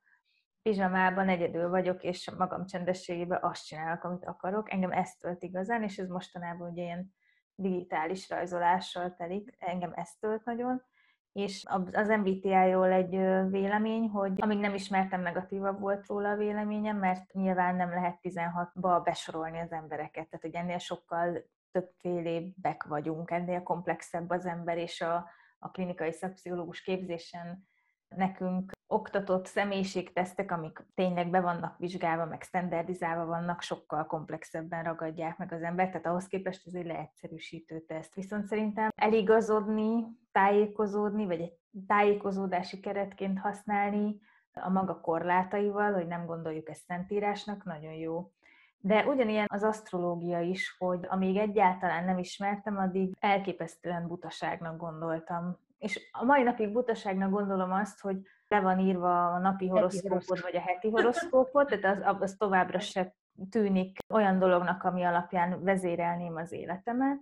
pizsamában 0.61 1.29
egyedül 1.29 1.69
vagyok, 1.69 2.03
és 2.03 2.31
magam 2.37 2.65
csendességében 2.65 3.39
azt 3.41 3.65
csinálok, 3.65 4.03
amit 4.03 4.25
akarok. 4.25 4.71
Engem 4.71 4.91
ezt 4.91 5.19
tölt 5.19 5.43
igazán, 5.43 5.83
és 5.83 5.97
ez 5.97 6.07
mostanában 6.07 6.69
ugye 6.69 6.83
ilyen 6.83 7.13
digitális 7.55 8.29
rajzolással 8.29 9.15
telik. 9.15 9.55
Engem 9.59 9.91
ezt 9.95 10.19
tölt 10.19 10.45
nagyon. 10.45 10.83
És 11.31 11.65
az 11.91 12.07
MBTI-ról 12.07 12.91
egy 12.91 13.15
vélemény, 13.49 14.09
hogy 14.09 14.33
amíg 14.37 14.59
nem 14.59 14.73
ismertem, 14.73 15.21
negatívabb 15.21 15.79
volt 15.79 16.07
róla 16.07 16.29
a 16.29 16.35
véleményem, 16.35 16.97
mert 16.97 17.33
nyilván 17.33 17.75
nem 17.75 17.89
lehet 17.89 18.19
16-ba 18.21 19.01
besorolni 19.03 19.59
az 19.59 19.71
embereket. 19.71 20.29
Tehát, 20.29 20.41
hogy 20.41 20.55
ennél 20.55 20.77
sokkal 20.77 21.43
többfélébbek 21.71 22.84
vagyunk, 22.84 23.32
ennél 23.32 23.63
komplexebb 23.63 24.29
az 24.29 24.45
ember, 24.45 24.77
és 24.77 25.01
a, 25.01 25.29
a 25.60 25.71
klinikai 25.71 26.12
szakpszichológus 26.12 26.82
képzésen 26.82 27.67
nekünk 28.15 28.71
oktatott 28.88 29.45
személyiségtesztek, 29.45 30.51
amik 30.51 30.86
tényleg 30.95 31.29
be 31.29 31.41
vannak 31.41 31.77
vizsgálva, 31.77 32.25
meg 32.25 32.41
standardizálva 32.41 33.25
vannak, 33.25 33.62
sokkal 33.62 34.05
komplexebben 34.05 34.84
ragadják 34.84 35.38
meg 35.38 35.53
az 35.53 35.62
embert, 35.62 35.91
tehát 35.91 36.05
ahhoz 36.05 36.27
képest 36.27 36.67
ez 36.67 36.73
egy 36.73 36.86
leegyszerűsítő 36.86 37.79
teszt. 37.79 38.15
Viszont 38.15 38.45
szerintem 38.45 38.89
eligazodni, 38.95 40.05
tájékozódni, 40.32 41.25
vagy 41.25 41.41
egy 41.41 41.53
tájékozódási 41.88 42.79
keretként 42.79 43.39
használni 43.39 44.19
a 44.53 44.69
maga 44.69 45.01
korlátaival, 45.01 45.93
hogy 45.93 46.08
nem 46.08 46.25
gondoljuk 46.25 46.69
ezt 46.69 46.86
szentírásnak, 46.86 47.63
nagyon 47.63 47.93
jó. 47.93 48.32
De 48.81 49.05
ugyanilyen 49.05 49.45
az 49.49 49.63
asztrológia 49.63 50.39
is, 50.39 50.75
hogy 50.77 50.99
amíg 51.07 51.37
egyáltalán 51.37 52.05
nem 52.05 52.17
ismertem, 52.17 52.77
addig 52.77 53.15
elképesztően 53.19 54.07
butaságnak 54.07 54.77
gondoltam. 54.77 55.57
És 55.77 56.09
a 56.11 56.23
mai 56.23 56.43
napig 56.43 56.71
butaságnak 56.71 57.29
gondolom 57.29 57.71
azt, 57.71 58.01
hogy 58.01 58.17
le 58.47 58.59
van 58.59 58.79
írva 58.79 59.33
a 59.33 59.39
napi 59.39 59.67
horoszkópod, 59.67 60.41
vagy 60.41 60.55
a 60.55 60.59
heti 60.61 60.89
horoszkópod, 60.89 61.67
tehát 61.67 62.05
az, 62.05 62.21
az 62.21 62.35
továbbra 62.37 62.79
se 62.79 63.15
tűnik 63.49 63.97
olyan 64.13 64.39
dolognak, 64.39 64.83
ami 64.83 65.03
alapján 65.03 65.63
vezérelném 65.63 66.35
az 66.35 66.51
életemet, 66.51 67.19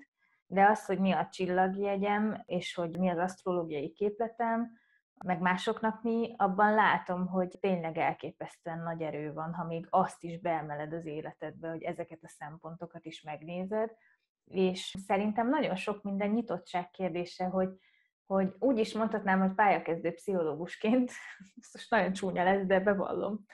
de 0.47 0.65
az, 0.65 0.85
hogy 0.85 0.99
mi 0.99 1.11
a 1.11 1.27
csillagjegyem, 1.31 2.43
és 2.45 2.75
hogy 2.75 2.97
mi 2.97 3.09
az 3.09 3.17
asztrológiai 3.17 3.91
képletem, 3.91 4.71
meg 5.25 5.39
másoknak 5.39 6.03
mi, 6.03 6.33
abban 6.37 6.73
látom, 6.73 7.27
hogy 7.27 7.57
tényleg 7.59 7.97
elképesztően 7.97 8.79
nagy 8.79 9.01
erő 9.01 9.33
van, 9.33 9.53
ha 9.53 9.63
még 9.63 9.87
azt 9.89 10.23
is 10.23 10.39
beemeled 10.39 10.93
az 10.93 11.05
életedbe, 11.05 11.69
hogy 11.69 11.83
ezeket 11.83 12.19
a 12.21 12.27
szempontokat 12.27 13.05
is 13.05 13.21
megnézed, 13.21 13.91
és 14.45 14.95
szerintem 15.05 15.49
nagyon 15.49 15.75
sok 15.75 16.03
minden 16.03 16.29
nyitottság 16.29 16.89
kérdése, 16.89 17.45
hogy, 17.45 17.69
hogy 18.25 18.55
úgy 18.59 18.77
is 18.77 18.93
mondhatnám, 18.93 19.39
hogy 19.39 19.53
pályakezdő 19.53 20.13
pszichológusként, 20.13 21.11
ez 21.61 21.69
most 21.73 21.91
nagyon 21.91 22.13
csúnya 22.13 22.43
lesz, 22.43 22.65
de 22.65 22.79
bevallom, 22.79 23.45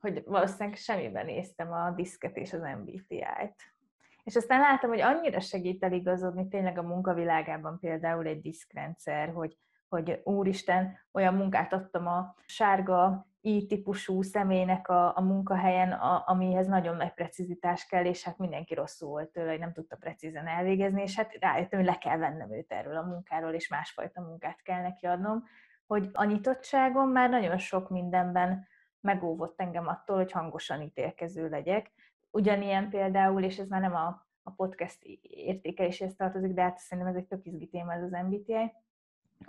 hogy 0.00 0.22
valószínűleg 0.24 0.76
semmiben 0.76 1.24
néztem 1.24 1.72
a 1.72 1.90
diszket 1.90 2.36
és 2.36 2.52
az 2.52 2.60
MBTI-t. 2.60 3.76
És 4.24 4.36
aztán 4.36 4.60
láttam, 4.60 4.90
hogy 4.90 5.00
annyira 5.00 5.40
segít 5.40 5.84
eligazodni 5.84 6.48
tényleg 6.48 6.78
a 6.78 6.82
munkavilágában 6.82 7.78
például 7.78 8.26
egy 8.26 8.40
diszkrendszer, 8.40 9.32
hogy 9.32 9.58
hogy 9.88 10.20
úristen, 10.24 10.98
olyan 11.12 11.34
munkát 11.34 11.72
adtam 11.72 12.06
a 12.06 12.34
sárga 12.46 13.26
I-típusú 13.40 14.22
személynek 14.22 14.88
a, 14.88 15.16
a 15.16 15.20
munkahelyen, 15.20 15.92
a, 15.92 16.22
amihez 16.26 16.66
nagyon 16.66 16.96
nagy 16.96 17.12
precizitás 17.12 17.86
kell, 17.86 18.04
és 18.04 18.24
hát 18.24 18.38
mindenki 18.38 18.74
rosszul 18.74 19.08
volt 19.08 19.28
tőle, 19.28 19.50
hogy 19.50 19.58
nem 19.58 19.72
tudta 19.72 19.96
precízen 19.96 20.46
elvégezni, 20.46 21.02
és 21.02 21.16
hát 21.16 21.36
rájöttem, 21.40 21.78
hogy 21.78 21.88
le 21.88 21.98
kell 21.98 22.16
vennem 22.16 22.52
őt 22.52 22.72
erről 22.72 22.96
a 22.96 23.02
munkáról, 23.02 23.52
és 23.52 23.68
másfajta 23.68 24.20
munkát 24.20 24.62
kell 24.62 24.82
neki 24.82 25.06
adnom, 25.06 25.44
hogy 25.86 26.10
a 26.12 26.24
nyitottságom 26.24 27.10
már 27.10 27.30
nagyon 27.30 27.58
sok 27.58 27.90
mindenben 27.90 28.66
megóvott 29.00 29.60
engem 29.60 29.86
attól, 29.86 30.16
hogy 30.16 30.32
hangosan 30.32 30.82
ítélkező 30.82 31.48
legyek. 31.48 31.90
Ugyanilyen 32.30 32.88
például, 32.88 33.42
és 33.42 33.58
ez 33.58 33.68
már 33.68 33.80
nem 33.80 33.94
a, 33.94 34.26
a 34.42 34.50
podcast 34.50 34.98
értékeléshez 35.22 36.14
tartozik, 36.14 36.52
de 36.52 36.62
hát 36.62 36.78
szerintem 36.78 37.14
ez 37.14 37.20
egy 37.20 37.26
tök 37.26 37.46
izgi 37.46 37.66
téma, 37.66 37.92
ez 37.92 38.02
az 38.02 38.10
MBTI, 38.10 38.72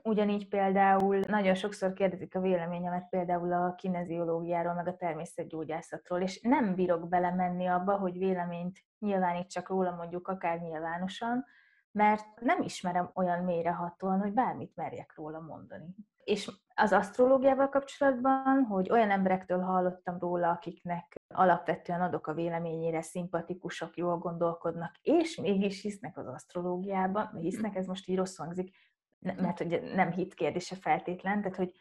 Ugyanígy 0.04 0.48
például 0.48 1.20
nagyon 1.28 1.56
sokszor 1.56 1.94
kérdezik 1.94 2.36
a 2.36 2.40
véleményemet 2.40 3.10
például 3.10 3.54
a 3.54 3.76
kineziológiáról, 3.76 4.74
meg 4.74 4.88
a 4.88 4.96
természetgyógyászatról, 4.96 6.22
és 6.22 6.42
nem 6.42 6.76
bírok 6.76 7.10
belemenni 7.10 7.66
abba, 7.66 7.98
hogy 7.98 8.18
véleményt 8.18 8.80
nyilvánítsak 9.00 9.70
róla 9.70 9.96
mondjuk 9.96 10.28
akár 10.28 10.60
nyilvánosan, 10.60 11.46
mert 11.92 12.26
nem 12.42 12.62
ismerem 12.62 13.12
olyan 13.14 13.44
mélyrehatóan, 13.44 14.20
hogy 14.20 14.34
bármit 14.34 14.76
merjek 14.76 15.14
róla 15.16 15.40
mondani. 15.40 15.96
És 16.24 16.52
az 16.76 16.92
asztrológiával 16.92 17.70
kapcsolatban, 17.70 18.64
hogy 18.70 18.92
olyan 18.92 19.12
emberektől 19.12 19.60
hallottam 19.60 20.20
róla, 20.20 20.50
akiknek 20.50 21.16
alapvetően 21.28 22.02
adok 22.02 22.28
a 22.28 22.34
véleményére, 22.34 23.02
szimpatikusak, 23.02 23.98
jól 23.98 24.18
gondolkodnak, 24.18 24.96
és 25.02 25.36
mégis 25.36 25.82
hisznek 25.82 26.18
az 26.18 26.28
asztrológiában, 26.28 27.38
hisznek, 27.40 27.76
ez 27.76 27.86
most 27.86 28.08
így 28.08 28.18
rossz 28.18 28.38
hangzik, 28.38 28.76
mert 29.20 29.60
ugye 29.60 29.96
nem 29.96 30.12
hit 30.12 30.34
kérdése 30.34 30.76
feltétlen, 30.76 31.42
tehát 31.42 31.58
hogy 31.58 31.74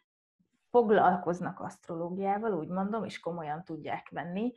foglalkoznak 0.70 1.61
asztrológiával, 1.61 2.53
úgy 2.53 2.68
mondom, 2.68 3.05
és 3.05 3.20
komolyan 3.20 3.64
tudják 3.64 4.09
venni, 4.11 4.53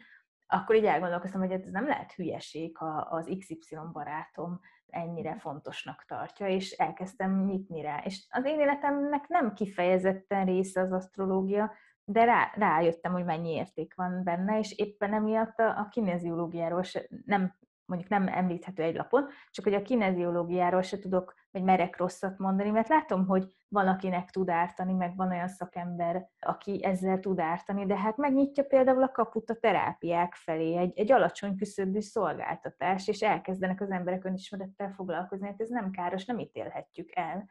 akkor 0.48 0.76
így 0.76 0.86
elgondolkoztam, 0.86 1.41
hogy 1.41 1.52
ez 1.52 1.72
nem 1.72 1.88
lehet 1.88 2.12
hülyeség, 2.12 2.78
ha 2.78 2.86
az 3.10 3.36
XY 3.39 3.78
barátom 3.91 4.60
ennyire 4.88 5.36
fontosnak 5.39 6.06
tartja, 6.08 6.48
és 6.48 6.72
elkezdtem 6.72 7.44
nyitni 7.46 7.82
rá. 7.82 8.02
És 8.04 8.28
az 8.30 8.46
én 8.46 8.60
életemnek 8.60 9.28
nem 9.28 9.54
kifejezetten 9.54 10.46
része 10.46 10.82
az 10.82 10.91
asztrológia, 10.91 11.72
de 12.04 12.24
rá, 12.24 12.52
rájöttem, 12.56 13.12
hogy 13.12 13.26
mennyi 13.26 13.50
érték 13.50 13.96
van 13.96 14.24
benne, 14.24 14.60
és 14.60 14.78
éppen 14.78 15.13
emiatt 15.13 15.60
a, 15.60 15.80
a 15.80 15.88
kineziológiáról 15.88 16.84
se, 16.84 17.02
nem 17.26 17.56
mondjuk 17.86 18.10
nem 18.10 18.28
említhető 18.28 18.84
egy 18.84 18.96
lapon, 18.96 19.28
csak 19.50 19.65
hogy 19.65 19.74
a 19.74 19.82
kineziológiáról 19.82 20.82
se 20.82 21.00
tudok, 21.00 21.34
vagy 21.51 21.63
merek 21.63 21.97
rosszat 21.97 22.37
mondani, 22.37 22.69
mert 22.69 22.87
látom, 22.87 23.25
hogy 23.27 23.47
van, 23.67 23.87
akinek 23.87 24.29
tud 24.29 24.49
ártani, 24.49 24.93
meg 24.93 25.15
van 25.15 25.29
olyan 25.29 25.47
szakember, 25.47 26.29
aki 26.39 26.83
ezzel 26.83 27.19
tud 27.19 27.39
ártani, 27.39 27.85
de 27.85 27.97
hát 27.97 28.17
megnyitja 28.17 28.63
például 28.63 29.03
a 29.03 29.11
kaput 29.11 29.49
a 29.49 29.55
terápiák 29.55 30.33
felé, 30.33 30.77
egy, 30.77 30.99
egy 30.99 31.11
alacsony 31.11 31.55
küszöbű 31.55 31.99
szolgáltatás, 31.99 33.07
és 33.07 33.21
elkezdenek 33.21 33.81
az 33.81 33.91
emberek 33.91 34.25
önismerettel 34.25 34.91
foglalkozni, 34.91 35.47
hát 35.47 35.61
ez 35.61 35.69
nem 35.69 35.91
káros, 35.91 36.25
nem 36.25 36.39
ítélhetjük 36.39 37.15
el. 37.15 37.45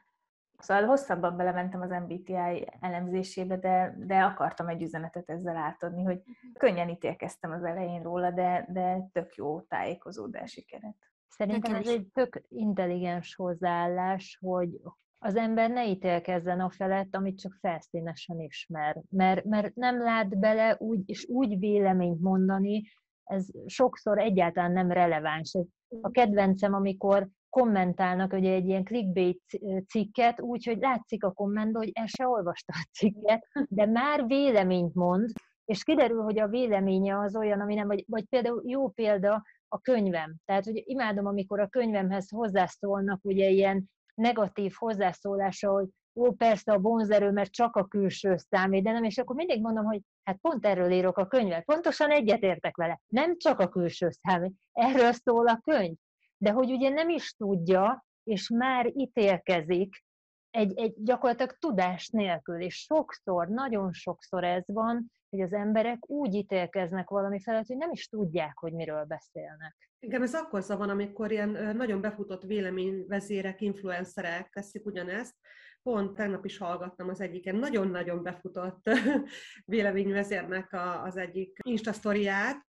Szóval 0.58 0.84
hosszabban 0.84 1.36
belementem 1.36 1.80
az 1.80 1.90
MBTI 1.90 2.66
elemzésébe, 2.80 3.56
de, 3.56 3.94
de 3.98 4.22
akartam 4.22 4.68
egy 4.68 4.82
üzenetet 4.82 5.30
ezzel 5.30 5.56
átadni, 5.56 6.02
hogy 6.02 6.22
könnyen 6.58 6.88
ítélkeztem 6.88 7.50
az 7.50 7.64
elején 7.64 8.02
róla, 8.02 8.30
de, 8.30 8.66
de 8.68 9.08
tök 9.12 9.34
jó 9.34 9.60
tájékozódási 9.60 10.62
keret. 10.62 11.09
Szerintem 11.30 11.74
ez 11.74 11.88
egy 11.88 12.06
tök 12.12 12.42
intelligens 12.48 13.34
hozzáállás, 13.34 14.38
hogy 14.40 14.80
az 15.18 15.36
ember 15.36 15.70
ne 15.70 15.88
ítélkezzen 15.88 16.60
a 16.60 16.70
felett, 16.70 17.16
amit 17.16 17.38
csak 17.40 17.56
felszínesen 17.60 18.40
ismer. 18.40 19.02
Mert, 19.10 19.44
mert 19.44 19.74
nem 19.74 19.98
lát 20.02 20.38
bele 20.38 20.76
úgy, 20.78 21.00
és 21.06 21.26
úgy 21.28 21.58
véleményt 21.58 22.20
mondani, 22.20 22.82
ez 23.24 23.46
sokszor 23.66 24.18
egyáltalán 24.18 24.72
nem 24.72 24.90
releváns. 24.90 25.58
A 26.00 26.10
kedvencem, 26.10 26.74
amikor 26.74 27.28
kommentálnak 27.48 28.32
ugye 28.32 28.52
egy 28.52 28.66
ilyen 28.66 28.84
clickbait 28.84 29.42
cikket, 29.88 30.40
úgyhogy 30.40 30.78
látszik 30.78 31.24
a 31.24 31.32
kommentben, 31.32 31.82
hogy 31.82 31.90
el 31.94 32.06
se 32.06 32.26
olvasta 32.26 32.72
a 32.76 32.88
cikket, 32.92 33.46
de 33.68 33.86
már 33.86 34.26
véleményt 34.26 34.94
mond, 34.94 35.30
és 35.64 35.82
kiderül, 35.82 36.22
hogy 36.22 36.38
a 36.38 36.48
véleménye 36.48 37.18
az 37.18 37.36
olyan, 37.36 37.60
ami 37.60 37.74
nem, 37.74 37.86
vagy, 37.86 38.04
vagy 38.08 38.24
például 38.24 38.62
jó 38.66 38.88
példa 38.88 39.42
a 39.72 39.80
könyvem. 39.80 40.36
Tehát, 40.44 40.64
hogy 40.64 40.82
imádom, 40.84 41.26
amikor 41.26 41.60
a 41.60 41.68
könyvemhez 41.68 42.30
hozzászólnak 42.30 43.24
ugye 43.24 43.48
ilyen 43.48 43.90
negatív 44.14 44.72
hozzászólása, 44.76 45.70
hogy 45.70 45.88
ó, 46.14 46.32
persze 46.32 46.72
a 46.72 46.78
vonzerő, 46.78 47.30
mert 47.30 47.50
csak 47.50 47.76
a 47.76 47.86
külső 47.86 48.36
nem, 48.48 49.04
és 49.04 49.18
akkor 49.18 49.36
mindig 49.36 49.60
mondom, 49.60 49.84
hogy 49.84 50.00
hát 50.22 50.38
pont 50.40 50.66
erről 50.66 50.90
írok 50.90 51.18
a 51.18 51.26
könyvet, 51.26 51.64
pontosan 51.64 52.10
egyetértek 52.10 52.76
vele, 52.76 53.00
nem 53.06 53.36
csak 53.36 53.58
a 53.58 53.68
külső 53.68 54.08
számít, 54.10 54.54
erről 54.72 55.12
szól 55.12 55.46
a 55.46 55.60
könyv. 55.64 55.96
De 56.36 56.50
hogy 56.50 56.70
ugye 56.70 56.88
nem 56.88 57.08
is 57.08 57.32
tudja, 57.32 58.04
és 58.24 58.48
már 58.48 58.86
ítélkezik 58.96 60.04
egy, 60.50 60.78
egy 60.78 60.94
gyakorlatilag 60.96 61.58
tudás 61.58 62.08
nélkül, 62.08 62.60
és 62.60 62.74
sokszor, 62.74 63.48
nagyon 63.48 63.92
sokszor 63.92 64.44
ez 64.44 64.64
van, 64.66 65.12
hogy 65.30 65.40
az 65.40 65.52
emberek 65.52 66.10
úgy 66.10 66.34
ítélkeznek 66.34 67.08
valami 67.08 67.40
felett, 67.40 67.66
hogy 67.66 67.76
nem 67.76 67.90
is 67.92 68.08
tudják, 68.08 68.58
hogy 68.58 68.72
miről 68.72 69.04
beszélnek. 69.04 69.76
Igen, 69.98 70.22
ez 70.22 70.34
akkor 70.34 70.64
van, 70.66 70.88
amikor 70.88 71.30
ilyen 71.30 71.76
nagyon 71.76 72.00
befutott 72.00 72.42
véleményvezérek, 72.42 73.60
influencerek 73.60 74.48
teszik 74.48 74.86
ugyanezt. 74.86 75.34
Pont 75.82 76.14
tegnap 76.14 76.44
is 76.44 76.58
hallgattam 76.58 77.08
az 77.08 77.20
egyiken 77.20 77.56
nagyon-nagyon 77.56 78.22
befutott 78.22 78.82
véleményvezérnek 79.64 80.76
az 81.04 81.16
egyik 81.16 81.58
instasztoriát, 81.62 82.68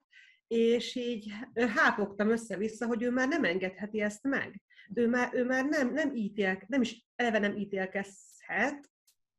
és 0.48 0.94
így 0.94 1.32
hápogtam 1.74 2.30
össze-vissza, 2.30 2.86
hogy 2.86 3.02
ő 3.02 3.10
már 3.10 3.28
nem 3.28 3.44
engedheti 3.44 4.00
ezt 4.00 4.22
meg. 4.22 4.62
Ő 4.94 5.08
már, 5.08 5.34
ő 5.34 5.44
már 5.44 5.64
nem, 5.64 5.92
nem 5.92 6.14
ítél, 6.14 6.62
nem 6.66 6.80
is 6.80 7.06
eleve 7.16 7.38
nem 7.38 7.56
ítélkezhet, 7.56 8.90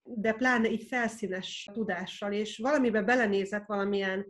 de 0.04 0.34
pláne 0.34 0.70
így 0.70 0.84
felszínes 0.84 1.70
tudással, 1.74 2.34
és 2.34 2.58
valamibe 2.58 3.02
belenézett 3.02 3.66
valamilyen 3.66 4.26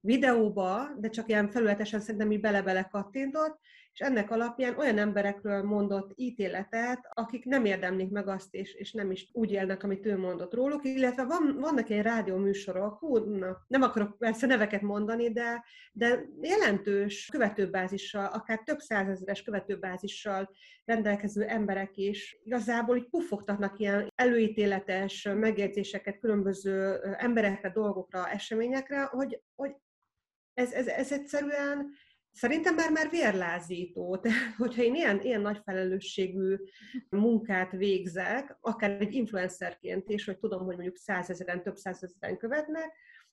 videóba, 0.00 0.88
de 0.98 1.08
csak 1.08 1.28
ilyen 1.28 1.50
felületesen 1.50 2.00
szerintem 2.00 2.30
így 2.30 2.40
bele-bele 2.40 2.82
kattintott, 2.82 3.60
és 3.98 4.04
ennek 4.04 4.30
alapján 4.30 4.78
olyan 4.78 4.98
emberekről 4.98 5.62
mondott 5.62 6.12
ítéletet, 6.14 7.08
akik 7.10 7.44
nem 7.44 7.64
érdemlik 7.64 8.10
meg 8.10 8.28
azt, 8.28 8.54
és, 8.54 8.74
és 8.74 8.92
nem 8.92 9.10
is 9.10 9.28
úgy 9.32 9.52
élnek, 9.52 9.82
amit 9.82 10.06
ő 10.06 10.18
mondott 10.18 10.54
róluk, 10.54 10.84
illetve 10.84 11.24
van, 11.24 11.56
vannak 11.60 11.88
ilyen 11.88 12.02
rádióműsorok, 12.02 12.98
hú, 12.98 13.16
na, 13.16 13.64
nem 13.66 13.82
akarok 13.82 14.18
persze 14.18 14.46
neveket 14.46 14.82
mondani, 14.82 15.32
de, 15.32 15.64
de 15.92 16.24
jelentős 16.40 17.28
követőbázissal, 17.32 18.26
akár 18.26 18.58
több 18.58 18.78
százezeres 18.78 19.42
követőbázissal 19.42 20.50
rendelkező 20.84 21.42
emberek 21.42 21.96
is 21.96 22.40
igazából 22.42 22.96
így 22.96 23.08
puffogtatnak 23.08 23.78
ilyen 23.78 24.12
előítéletes 24.14 25.28
megjegyzéseket 25.34 26.18
különböző 26.18 27.00
emberekre, 27.16 27.70
dolgokra, 27.70 28.28
eseményekre, 28.28 29.02
hogy, 29.02 29.42
hogy 29.56 29.76
ez, 30.54 30.72
ez, 30.72 30.86
ez 30.86 31.12
egyszerűen 31.12 31.90
Szerintem 32.38 32.74
már 32.74 32.90
már 32.90 33.10
vérlázító, 33.10 34.16
tehát 34.16 34.54
hogyha 34.56 34.82
én 34.82 34.94
ilyen, 34.94 35.20
ilyen 35.20 35.40
nagy 35.40 35.60
felelősségű 35.64 36.56
munkát 37.08 37.70
végzek, 37.70 38.56
akár 38.60 38.90
egy 38.90 39.14
influencerként 39.14 40.08
is, 40.08 40.24
hogy 40.24 40.38
tudom, 40.38 40.64
hogy 40.64 40.74
mondjuk 40.74 40.96
százezeren, 40.96 41.62
több 41.62 41.76
százezeren 41.76 42.36
követnek, 42.36 42.92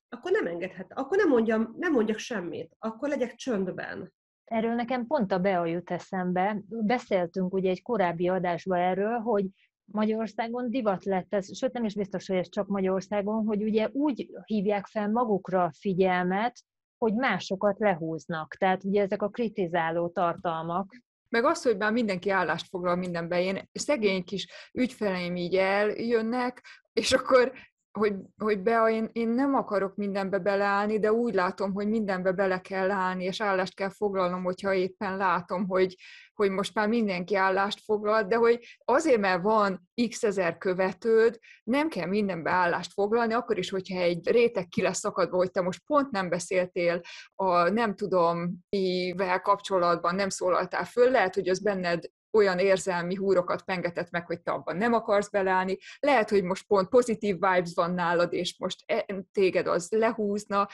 akkor 0.10 0.32
nem 0.32 0.48
engedhet, 0.48 0.92
akkor 0.94 1.18
nem, 1.18 1.30
mondjam, 1.30 1.76
nem 1.78 1.92
mondjak 1.92 2.18
semmit, 2.18 2.76
akkor 2.80 3.10
legyek 3.10 3.36
csöndben. 3.36 4.14
Erről 4.44 4.74
nekem 4.74 5.08
pont 5.08 5.32
a 5.32 5.40
Bea 5.40 5.66
jut 5.66 5.92
eszembe. 5.92 6.62
Beszéltünk 6.68 7.54
ugye 7.54 7.70
egy 7.70 7.82
korábbi 7.82 8.28
adásban 8.28 8.80
erről, 8.80 9.18
hogy 9.18 9.46
Magyarországon 9.86 10.70
divat 10.70 11.04
lett 11.04 11.34
ez, 11.34 11.58
sőt 11.58 11.74
nem 11.74 11.84
is 11.84 11.96
biztos, 11.96 12.28
hogy 12.28 12.38
ez 12.38 12.50
csak 12.50 12.68
Magyarországon, 12.68 13.46
hogy 13.46 13.64
ugye 13.64 13.90
úgy 13.92 14.30
hívják 14.46 14.86
fel 14.86 15.10
magukra 15.10 15.64
a 15.64 15.74
figyelmet, 15.80 16.60
hogy 16.98 17.14
másokat 17.14 17.80
lehúznak. 17.80 18.56
Tehát 18.56 18.84
ugye 18.84 19.02
ezek 19.02 19.22
a 19.22 19.30
kritizáló 19.30 20.10
tartalmak. 20.10 20.96
Meg 21.30 21.46
az, 21.46 21.64
hogy 21.64 21.78
már 21.78 21.92
mindenki 21.92 22.30
állást 22.30 22.70
foglal 22.70 22.96
mindenben. 22.96 23.40
Én 23.40 23.70
szegény 23.74 24.24
kis 24.24 24.48
ügyfeleim 24.74 25.36
így 25.36 25.56
eljönnek, 25.56 26.64
és 26.94 27.12
akkor 27.12 27.52
hogy, 28.00 28.14
hogy 28.38 28.62
be, 28.62 28.90
én, 28.90 29.10
én 29.12 29.30
nem 29.30 29.56
akarok 29.56 29.96
mindenbe 29.96 30.40
beleállni, 30.40 31.00
de 31.00 31.14
úgy 31.14 31.34
látom, 31.34 31.74
hogy 31.74 31.88
mindenbe 31.88 32.32
bele 32.32 32.60
kell 32.62 32.92
állni, 32.92 33.24
és 33.24 33.42
állást 33.42 33.76
kell 33.76 33.90
foglalnom, 33.90 34.44
hogyha 34.44 34.74
éppen 34.74 35.18
látom, 35.18 35.68
hogy, 35.68 35.96
hogy 36.34 36.50
most 36.50 36.74
már 36.74 36.88
mindenki 36.88 37.36
állást 37.36 37.82
foglal, 37.84 38.24
de 38.24 38.36
hogy 38.36 38.60
azért, 38.86 39.20
mert 39.20 39.42
van 39.42 39.90
x 40.10 40.24
ezer 40.24 40.58
követőd, 40.58 41.40
nem 41.64 41.90
kell 41.90 42.08
mindenbe 42.08 42.52
állást 42.52 42.94
foglalni, 42.94 43.34
akkor 43.34 43.58
is, 43.58 43.70
hogyha 43.70 44.00
egy 44.00 44.30
réteg 44.30 44.68
ki 44.68 44.82
lesz 44.82 45.00
szakadva, 45.00 45.38
hogy 45.38 45.52
te 45.52 45.62
most 45.62 45.82
pont 45.86 46.12
nem 46.12 46.30
beszéltél 46.30 47.02
a 47.36 47.70
nem 47.70 47.96
tudom 47.96 48.58
mivel 48.70 49.42
kapcsolatban, 49.42 50.16
nem 50.16 50.30
szólaltál 50.30 50.86
föl, 50.86 51.12
lehet, 51.12 51.36
hogy 51.36 51.50
az 51.50 51.60
benned 51.60 52.04
olyan 52.36 52.60
érzelmi 52.60 53.16
húrokat 53.16 53.62
pengetett 53.62 54.12
meg, 54.12 54.26
hogy 54.26 54.42
te 54.42 54.52
abban 54.52 54.78
nem 54.78 54.94
akarsz 54.94 55.30
beleállni. 55.30 55.78
Lehet, 56.00 56.30
hogy 56.30 56.44
most 56.44 56.68
pont 56.68 56.90
pozitív 56.90 57.34
vibes 57.34 57.72
van 57.74 57.94
nálad, 57.94 58.34
és 58.34 58.56
most 58.58 58.84
e, 58.86 59.06
téged 59.32 59.68
az 59.68 59.88
lehúzna. 59.92 60.68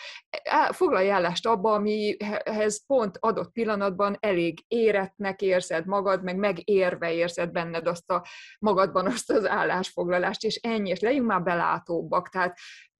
Foglalj 0.69 1.09
állást 1.09 1.47
abba, 1.47 1.73
amihez 1.73 2.85
pont 2.85 3.17
adott 3.19 3.51
pillanatban 3.51 4.17
elég 4.19 4.59
éretnek 4.67 5.41
érzed 5.41 5.85
magad, 5.85 6.23
meg 6.23 6.35
megérve 6.35 7.13
érzed 7.13 7.51
benned 7.51 7.87
azt 7.87 8.09
a 8.11 8.25
magadban 8.59 9.05
azt 9.05 9.31
az 9.31 9.47
állásfoglalást, 9.47 10.43
és 10.43 10.55
ennyi, 10.55 10.89
és 10.89 10.99
legyünk 10.99 11.27
már 11.27 11.43
belátóbbak. 11.43 12.29
Tehát 12.29 12.57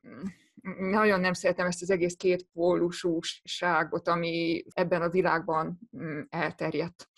mm, 0.08 0.22
nagyon 0.90 1.20
nem 1.20 1.34
szeretem 1.34 1.68
ezt 1.68 1.82
az 1.82 1.90
egész 1.90 2.16
két 2.16 2.48
pólusúságot, 2.54 4.08
ami 4.08 4.64
ebben 4.74 5.02
a 5.02 5.10
világban 5.10 5.80
mm, 5.98 6.22
elterjedt 6.30 7.10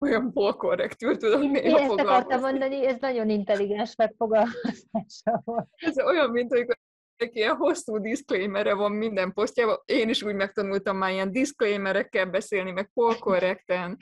olyan 0.00 0.32
polkorrektül 0.32 1.16
tudom 1.16 1.42
én 1.42 1.50
néha 1.50 1.78
ezt 1.78 1.90
akartam 1.90 2.40
mondani, 2.40 2.86
ez 2.86 2.96
nagyon 3.00 3.28
intelligens 3.28 3.96
megfogalmazása 3.96 5.42
volt. 5.44 5.68
Ez 5.76 6.00
olyan, 6.02 6.30
mint 6.30 6.52
hogy 6.52 6.66
ilyen 7.36 7.56
hosszú 7.56 7.98
diszklémere 7.98 8.74
van 8.74 8.92
minden 8.92 9.32
posztjában. 9.32 9.82
Én 9.84 10.08
is 10.08 10.22
úgy 10.22 10.34
megtanultam 10.34 10.96
már 10.96 11.10
ilyen 11.10 11.32
diszklémerekkel 11.32 12.26
beszélni, 12.26 12.70
meg 12.70 12.90
polkorrekten. 12.94 13.98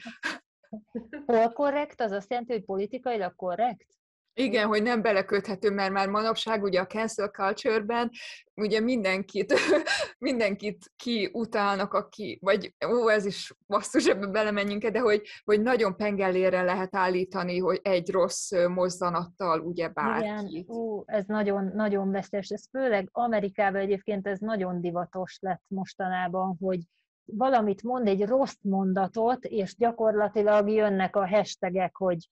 Polkorrekt 1.27 2.01
az 2.01 2.11
azt 2.11 2.31
jelenti, 2.31 2.53
hogy 2.53 2.64
politikailag 2.64 3.37
korrekt? 3.37 3.97
Igen, 4.40 4.66
hogy 4.66 4.83
nem 4.83 5.03
beleköthető, 5.03 5.70
mert 5.70 5.92
már 5.92 6.09
manapság 6.09 6.62
ugye 6.62 6.81
a 6.81 6.87
cancel 6.87 7.29
culture-ben 7.29 8.11
ugye 8.55 8.81
mindenkit, 8.81 9.55
mindenkit 10.29 10.92
kiutálnak, 10.96 11.94
aki, 11.94 12.38
vagy 12.42 12.74
ó, 12.87 13.09
ez 13.09 13.24
is 13.24 13.55
basszus, 13.66 14.07
ebbe 14.07 14.27
belemenjünk 14.27 14.87
de 14.87 14.98
hogy, 14.98 15.22
hogy 15.44 15.62
nagyon 15.62 15.96
pengellére 15.96 16.62
lehet 16.62 16.96
állítani, 16.96 17.59
hogy 17.59 17.81
egy 17.83 18.11
rossz 18.11 18.51
mozzanattal 18.68 19.61
ugye 19.61 19.88
bárkit. 19.88 20.51
Igen, 20.51 20.77
ó, 20.77 21.03
ez 21.07 21.24
nagyon, 21.27 21.70
nagyon 21.74 22.11
veszélyes. 22.11 22.48
Ez 22.48 22.68
főleg 22.70 23.09
Amerikában 23.12 23.81
egyébként 23.81 24.27
ez 24.27 24.38
nagyon 24.38 24.81
divatos 24.81 25.38
lett 25.40 25.62
mostanában, 25.66 26.57
hogy 26.61 26.81
valamit 27.24 27.83
mond, 27.83 28.09
egy 28.09 28.24
rossz 28.24 28.59
mondatot, 28.61 29.44
és 29.44 29.77
gyakorlatilag 29.77 30.68
jönnek 30.68 31.16
a 31.16 31.29
hashtagek, 31.29 31.96
hogy 31.96 32.29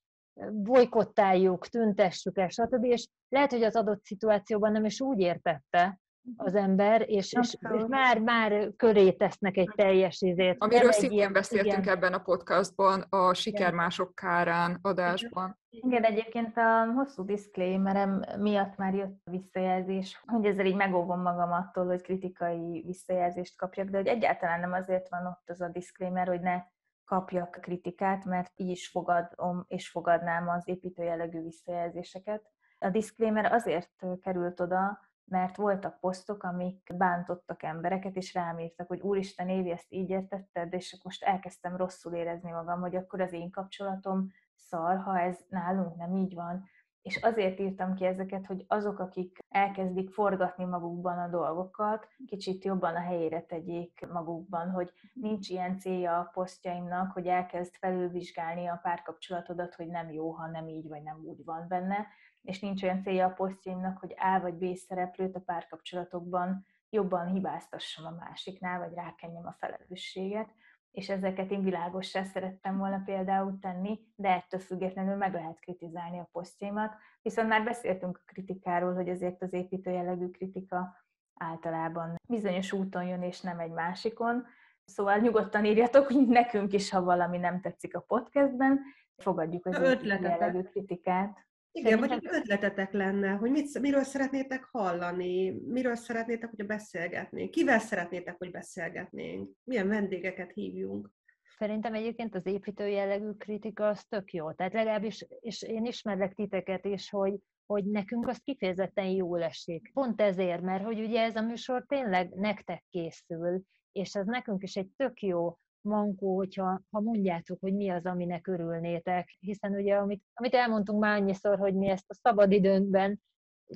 bolykottáljuk, 0.53 1.67
tüntessük 1.67 2.39
el, 2.39 2.49
stb. 2.49 2.85
És 2.85 3.09
lehet, 3.29 3.51
hogy 3.51 3.63
az 3.63 3.77
adott 3.77 4.05
szituációban 4.05 4.73
nem 4.73 4.85
is 4.85 5.01
úgy 5.01 5.21
értette 5.21 6.01
az 6.37 6.55
ember, 6.55 7.05
és, 7.09 7.33
és, 7.33 7.57
és 7.75 7.85
már, 7.89 8.19
már 8.19 8.71
köré 8.77 9.13
tesznek 9.13 9.57
egy 9.57 9.71
teljes 9.77 10.21
izét. 10.21 10.57
Amiről 10.59 10.93
szintén 10.93 11.33
beszéltünk 11.33 11.83
igen. 11.83 11.97
ebben 11.97 12.13
a 12.13 12.19
podcastban, 12.19 13.01
a 13.01 13.35
Siker 13.35 13.73
mások 13.73 14.15
kárán 14.15 14.79
adásban. 14.83 15.59
Igen, 15.71 16.03
egyébként 16.03 16.57
a 16.57 16.93
hosszú 16.95 17.25
diszklémerem 17.25 18.25
miatt 18.39 18.77
már 18.77 18.95
jött 18.95 19.21
a 19.25 19.31
visszajelzés, 19.31 20.23
hogy 20.27 20.45
ezzel 20.45 20.67
így 20.67 20.77
megóvom 20.77 21.23
magam 21.23 21.53
attól, 21.53 21.87
hogy 21.87 22.03
kritikai 22.03 22.83
visszajelzést 22.87 23.57
kapjak, 23.57 23.89
de 23.89 23.97
hogy 23.97 24.07
egyáltalán 24.07 24.61
nem 24.61 24.73
azért 24.73 25.09
van 25.09 25.27
ott 25.27 25.51
az 25.51 25.61
a 25.61 25.69
diszklémer, 25.69 26.27
hogy 26.29 26.41
ne 26.41 26.63
kapjak 27.07 27.51
kritikát, 27.51 28.25
mert 28.25 28.53
így 28.55 28.69
is 28.69 28.89
fogadom 28.89 29.65
és 29.69 29.89
fogadnám 29.91 30.49
az 30.49 30.69
építőjellegű 30.69 31.43
visszajelzéseket. 31.43 32.51
A 32.79 32.91
disclaimer 32.91 33.53
azért 33.53 34.05
került 34.21 34.61
oda, 34.61 34.99
mert 35.25 35.57
voltak 35.57 36.01
posztok, 36.01 36.43
amik 36.43 36.97
bántottak 36.97 37.63
embereket, 37.63 38.17
és 38.17 38.35
rám 38.35 38.59
írtak, 38.59 38.89
hogy 38.89 39.01
úristen, 39.01 39.49
Évi, 39.49 39.71
ezt 39.71 39.93
így 39.93 40.11
értetted, 40.11 40.73
és 40.73 41.01
most 41.03 41.25
elkezdtem 41.25 41.77
rosszul 41.77 42.15
érezni 42.15 42.51
magam, 42.51 42.81
hogy 42.81 42.97
akkor 42.97 43.21
az 43.21 43.33
én 43.33 43.51
kapcsolatom 43.51 44.31
szar, 44.55 44.97
ha 44.97 45.19
ez 45.19 45.39
nálunk 45.49 45.97
nem 45.97 46.15
így 46.15 46.35
van. 46.35 46.65
És 47.07 47.17
azért 47.17 47.61
írtam 47.61 47.95
ki 47.95 48.05
ezeket, 48.05 48.47
hogy 48.47 48.65
azok, 48.69 48.99
akik 48.99 49.39
elkezdik 49.49 50.11
forgatni 50.11 50.65
magukban 50.65 51.19
a 51.19 51.29
dolgokat, 51.29 52.09
kicsit 52.27 52.65
jobban 52.65 52.95
a 52.95 53.01
helyére 53.01 53.41
tegyék 53.41 54.07
magukban, 54.13 54.71
hogy 54.71 54.93
nincs 55.13 55.49
ilyen 55.49 55.79
célja 55.79 56.19
a 56.19 56.31
posztjaimnak, 56.33 57.13
hogy 57.13 57.27
elkezd 57.27 57.75
felülvizsgálni 57.77 58.67
a 58.67 58.81
párkapcsolatodat, 58.83 59.75
hogy 59.75 59.87
nem 59.87 60.11
jó, 60.11 60.31
ha 60.31 60.47
nem 60.47 60.69
így 60.69 60.89
vagy 60.89 61.03
nem 61.03 61.23
úgy 61.25 61.45
van 61.45 61.69
benne, 61.69 62.07
és 62.43 62.61
nincs 62.61 62.83
olyan 62.83 63.03
célja 63.03 63.27
a 63.27 63.35
posztjaimnak, 63.35 63.99
hogy 63.99 64.15
A 64.17 64.41
vagy 64.41 64.55
B 64.55 64.77
szereplőt 64.77 65.37
a 65.37 65.41
párkapcsolatokban 65.41 66.65
jobban 66.91 67.27
hibáztassam 67.27 68.07
a 68.07 68.17
másiknál, 68.25 68.79
vagy 68.79 68.95
rákenjem 68.95 69.47
a 69.47 69.57
felelősséget, 69.59 70.49
és 70.97 71.09
ezeket 71.09 71.51
én 71.51 71.63
világossá 71.63 72.23
szerettem 72.23 72.79
volna 72.79 73.03
például 73.05 73.59
tenni, 73.61 74.01
de 74.15 74.29
ettől 74.29 74.61
függetlenül 74.61 75.17
meg 75.17 75.33
lehet 75.33 75.59
kritizálni 75.61 76.19
a 76.19 76.29
posztjaimat, 76.33 76.95
viszont 77.23 77.49
már 77.49 77.65
beszéltünk 77.65 78.17
a 78.17 78.33
kritikáról, 78.33 78.95
hogy 78.95 79.09
azért 79.09 79.43
az 79.43 79.53
építő 79.53 79.91
jellegű 79.91 80.29
kritika 80.29 81.05
általában 81.35 82.15
bizonyos 82.29 82.73
úton 82.73 83.05
jön, 83.05 83.23
és 83.23 83.41
nem 83.41 83.59
egy 83.59 83.71
másikon. 83.71 84.47
Szóval 84.85 85.19
nyugodtan 85.19 85.65
írjatok 85.65 86.07
hogy 86.07 86.27
nekünk 86.27 86.73
is, 86.73 86.91
ha 86.91 87.03
valami 87.03 87.39
nem 87.39 87.61
tetszik 87.61 87.97
a 87.97 88.01
podcastben, 88.01 88.81
fogadjuk 89.17 89.67
az 89.67 89.81
építő 89.81 90.21
jellegű 90.21 90.63
kritikát. 90.63 91.47
Igen, 91.77 91.99
vagy 91.99 92.11
egy 92.11 92.29
ötletetek 92.31 92.93
lenne, 92.93 93.31
hogy 93.31 93.51
mit, 93.51 93.79
miről 93.81 94.03
szeretnétek 94.03 94.65
hallani, 94.65 95.51
miről 95.51 95.95
szeretnétek, 95.95 96.51
hogy 96.57 96.67
beszélgetnénk, 96.67 97.51
kivel 97.51 97.79
szeretnétek, 97.79 98.35
hogy 98.39 98.51
beszélgetnénk, 98.51 99.51
milyen 99.65 99.89
vendégeket 99.89 100.53
hívjunk. 100.53 101.11
Szerintem 101.59 101.95
egyébként 101.95 102.35
az 102.35 102.47
építő 102.47 102.89
jellegű 102.89 103.31
kritika 103.31 103.89
az 103.89 104.05
tök 104.05 104.33
jó. 104.33 104.53
Tehát 104.53 104.73
legalábbis, 104.73 105.27
és 105.41 105.63
én 105.63 105.85
ismerlek 105.85 106.35
titeket 106.35 106.85
is, 106.85 107.11
hogy, 107.11 107.35
hogy 107.67 107.85
nekünk 107.85 108.29
az 108.29 108.39
kifejezetten 108.39 109.09
jól 109.09 109.43
esik. 109.43 109.91
Pont 109.93 110.21
ezért, 110.21 110.63
mert 110.63 110.85
hogy 110.85 111.01
ugye 111.01 111.23
ez 111.23 111.37
a 111.37 111.43
műsor 111.43 111.85
tényleg 111.89 112.35
nektek 112.35 112.85
készül, 112.91 113.63
és 113.93 114.15
ez 114.15 114.27
nekünk 114.27 114.63
is 114.63 114.77
egy 114.77 114.89
tök 114.97 115.21
jó 115.21 115.57
mankó, 115.87 116.37
hogyha 116.37 116.81
ha 116.91 117.01
mondjátok, 117.01 117.61
hogy 117.61 117.75
mi 117.75 117.89
az, 117.89 118.07
aminek 118.07 118.47
örülnétek, 118.47 119.37
hiszen 119.39 119.73
ugye, 119.73 119.95
amit, 119.95 120.23
amit 120.35 120.55
elmondtunk 120.55 121.01
már 121.01 121.21
annyiszor, 121.21 121.59
hogy 121.59 121.75
mi 121.75 121.89
ezt 121.89 122.11
a 122.11 122.15
szabadidőnkben 122.15 123.21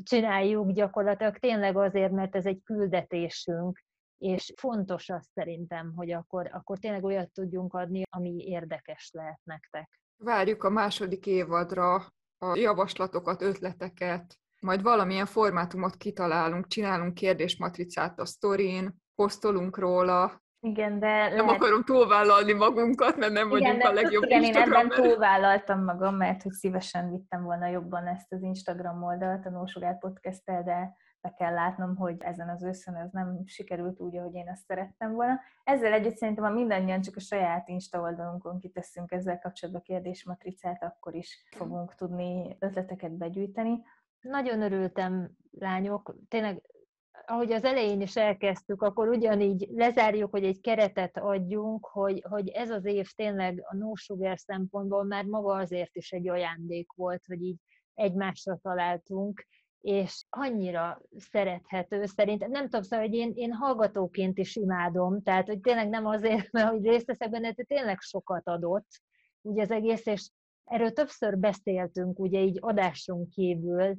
csináljuk 0.03 0.71
gyakorlatilag 0.71 1.39
tényleg 1.39 1.77
azért, 1.77 2.13
mert 2.13 2.37
ez 2.37 2.47
egy 2.47 2.63
küldetésünk, 2.65 3.85
és 4.19 4.53
fontos 4.57 5.09
az 5.09 5.29
szerintem, 5.35 5.93
hogy 5.97 6.11
akkor, 6.11 6.51
akkor 6.53 6.79
tényleg 6.79 7.05
olyat 7.05 7.33
tudjunk 7.33 7.75
adni, 7.75 8.03
ami 8.11 8.37
érdekes 8.37 9.11
lehet 9.13 9.41
nektek. 9.45 10.01
Várjuk 10.17 10.65
a 10.65 10.71
második 10.71 11.27
évadra 11.27 11.95
a 12.39 12.57
javaslatokat, 12.57 13.43
ötleteket, 13.43 14.39
majd 14.61 14.83
valamilyen 14.83 15.27
formátumot 15.27 15.97
kitalálunk, 15.97 16.67
csinálunk 16.67 17.15
kérdésmatricát 17.15 18.21
a 18.21 18.25
sztorin, 18.25 18.95
posztolunk 19.15 19.79
róla, 19.79 20.43
igen, 20.61 20.99
de 20.99 21.29
Nem 21.29 21.47
lehet... 21.47 21.63
akarom 21.63 21.85
túlvállalni 21.85 22.53
magunkat, 22.53 23.17
mert 23.17 23.33
nem 23.33 23.51
igen, 23.51 23.61
vagyunk 23.61 23.83
a 23.83 23.93
legjobb 23.93 24.23
Igen, 24.23 24.43
én 24.43 24.57
ebben 24.57 24.89
túlvállaltam 24.89 25.85
magam, 25.85 26.15
mert 26.17 26.43
hogy 26.43 26.53
szívesen 26.53 27.11
vittem 27.11 27.43
volna 27.43 27.67
jobban 27.67 28.07
ezt 28.07 28.33
az 28.33 28.43
Instagram 28.43 29.03
oldalt, 29.03 29.47
a 29.47 29.51
Nósugár 29.51 29.99
podcast 29.99 30.45
de 30.45 30.97
be 31.21 31.35
kell 31.35 31.53
látnom, 31.53 31.97
hogy 31.97 32.17
ezen 32.19 32.49
az 32.49 32.63
őszön 32.63 32.95
ez 32.95 33.11
nem 33.13 33.43
sikerült 33.47 34.01
úgy, 34.01 34.17
ahogy 34.17 34.35
én 34.35 34.49
azt 34.49 34.65
szerettem 34.67 35.13
volna. 35.13 35.41
Ezzel 35.65 35.93
együtt 35.93 36.17
szerintem, 36.17 36.45
ha 36.45 36.51
mindannyian 36.51 37.01
csak 37.01 37.17
a 37.17 37.21
saját 37.21 37.69
Insta 37.69 38.01
oldalunkon 38.01 38.59
kiteszünk 38.59 39.13
ezzel 39.13 39.39
kapcsolatban 39.39 39.83
kérdésmatricát, 39.83 40.83
akkor 40.83 41.15
is 41.15 41.47
fogunk 41.57 41.95
tudni 41.95 42.57
ötleteket 42.59 43.13
begyűjteni. 43.13 43.83
Nagyon 44.21 44.63
örültem, 44.63 45.31
lányok. 45.51 46.15
Tényleg 46.29 46.63
ahogy 47.27 47.53
az 47.53 47.65
elején 47.65 48.01
is 48.01 48.17
elkezdtük, 48.17 48.83
akkor 48.83 49.09
ugyanígy 49.09 49.69
lezárjuk, 49.71 50.31
hogy 50.31 50.45
egy 50.45 50.61
keretet 50.61 51.19
adjunk, 51.19 51.87
hogy, 51.87 52.25
hogy 52.29 52.49
ez 52.49 52.71
az 52.71 52.85
év 52.85 53.11
tényleg 53.17 53.63
a 53.71 53.77
no 53.77 53.95
sugar 53.95 54.39
szempontból 54.39 55.05
már 55.05 55.25
maga 55.25 55.55
azért 55.55 55.97
is 55.97 56.13
egy 56.13 56.29
ajándék 56.29 56.93
volt, 56.93 57.23
hogy 57.27 57.43
így 57.43 57.57
egymásra 57.95 58.59
találtunk, 58.63 59.47
és 59.81 60.25
annyira 60.29 61.01
szerethető 61.17 62.05
szerintem. 62.05 62.51
Nem 62.51 62.65
tudom, 62.65 62.83
szóval, 62.83 63.07
hogy 63.07 63.15
én, 63.15 63.33
én 63.35 63.53
hallgatóként 63.53 64.39
is 64.39 64.57
imádom, 64.57 65.23
tehát 65.23 65.47
hogy 65.47 65.61
tényleg 65.61 65.89
nem 65.89 66.07
azért, 66.07 66.53
mert 66.53 66.69
hogy 66.71 66.87
részt 66.87 67.07
veszek 67.07 67.31
benne, 67.31 67.53
de 67.53 67.63
tényleg 67.63 68.01
sokat 68.01 68.49
adott 68.49 68.89
ugye 69.41 69.63
az 69.63 69.71
egész, 69.71 70.07
és 70.07 70.31
erről 70.65 70.93
többször 70.93 71.39
beszéltünk 71.39 72.19
ugye 72.19 72.41
így 72.41 72.59
adásunk 72.61 73.31
kívül, 73.31 73.97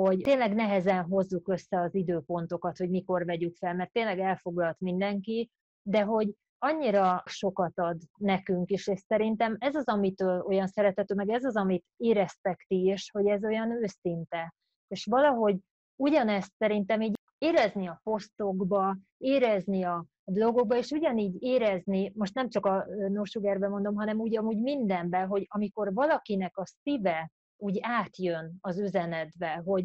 hogy 0.00 0.18
tényleg 0.18 0.54
nehezen 0.54 1.04
hozzuk 1.04 1.48
össze 1.48 1.80
az 1.80 1.94
időpontokat, 1.94 2.76
hogy 2.76 2.90
mikor 2.90 3.24
vegyük 3.24 3.56
fel, 3.56 3.74
mert 3.74 3.92
tényleg 3.92 4.18
elfoglalt 4.18 4.80
mindenki, 4.80 5.50
de 5.82 6.02
hogy 6.02 6.34
annyira 6.58 7.22
sokat 7.26 7.78
ad 7.78 7.96
nekünk 8.18 8.70
is, 8.70 8.86
és 8.86 9.00
szerintem 9.00 9.56
ez 9.58 9.74
az, 9.74 9.88
amitől 9.88 10.40
olyan 10.40 10.66
szeretető, 10.66 11.14
meg 11.14 11.28
ez 11.28 11.44
az, 11.44 11.56
amit 11.56 11.84
éreztek 11.96 12.64
ti 12.68 12.90
is, 12.90 13.10
hogy 13.10 13.26
ez 13.26 13.44
olyan 13.44 13.70
őszinte. 13.70 14.54
És 14.88 15.04
valahogy 15.04 15.56
ugyanezt 15.96 16.52
szerintem 16.58 17.00
így 17.00 17.14
érezni 17.38 17.86
a 17.86 18.00
posztokba, 18.02 18.96
érezni 19.18 19.82
a 19.84 20.04
blogokba, 20.24 20.76
és 20.76 20.90
ugyanígy 20.90 21.42
érezni, 21.42 22.12
most 22.14 22.34
nem 22.34 22.48
csak 22.48 22.66
a 22.66 22.86
No 23.08 23.22
mondom, 23.68 23.94
hanem 23.94 24.20
úgy 24.20 24.36
amúgy 24.36 24.60
mindenben, 24.60 25.26
hogy 25.26 25.46
amikor 25.48 25.92
valakinek 25.92 26.56
a 26.56 26.66
szíve 26.82 27.30
úgy 27.64 27.78
átjön 27.82 28.56
az 28.60 28.78
üzenetbe, 28.78 29.62
hogy 29.64 29.84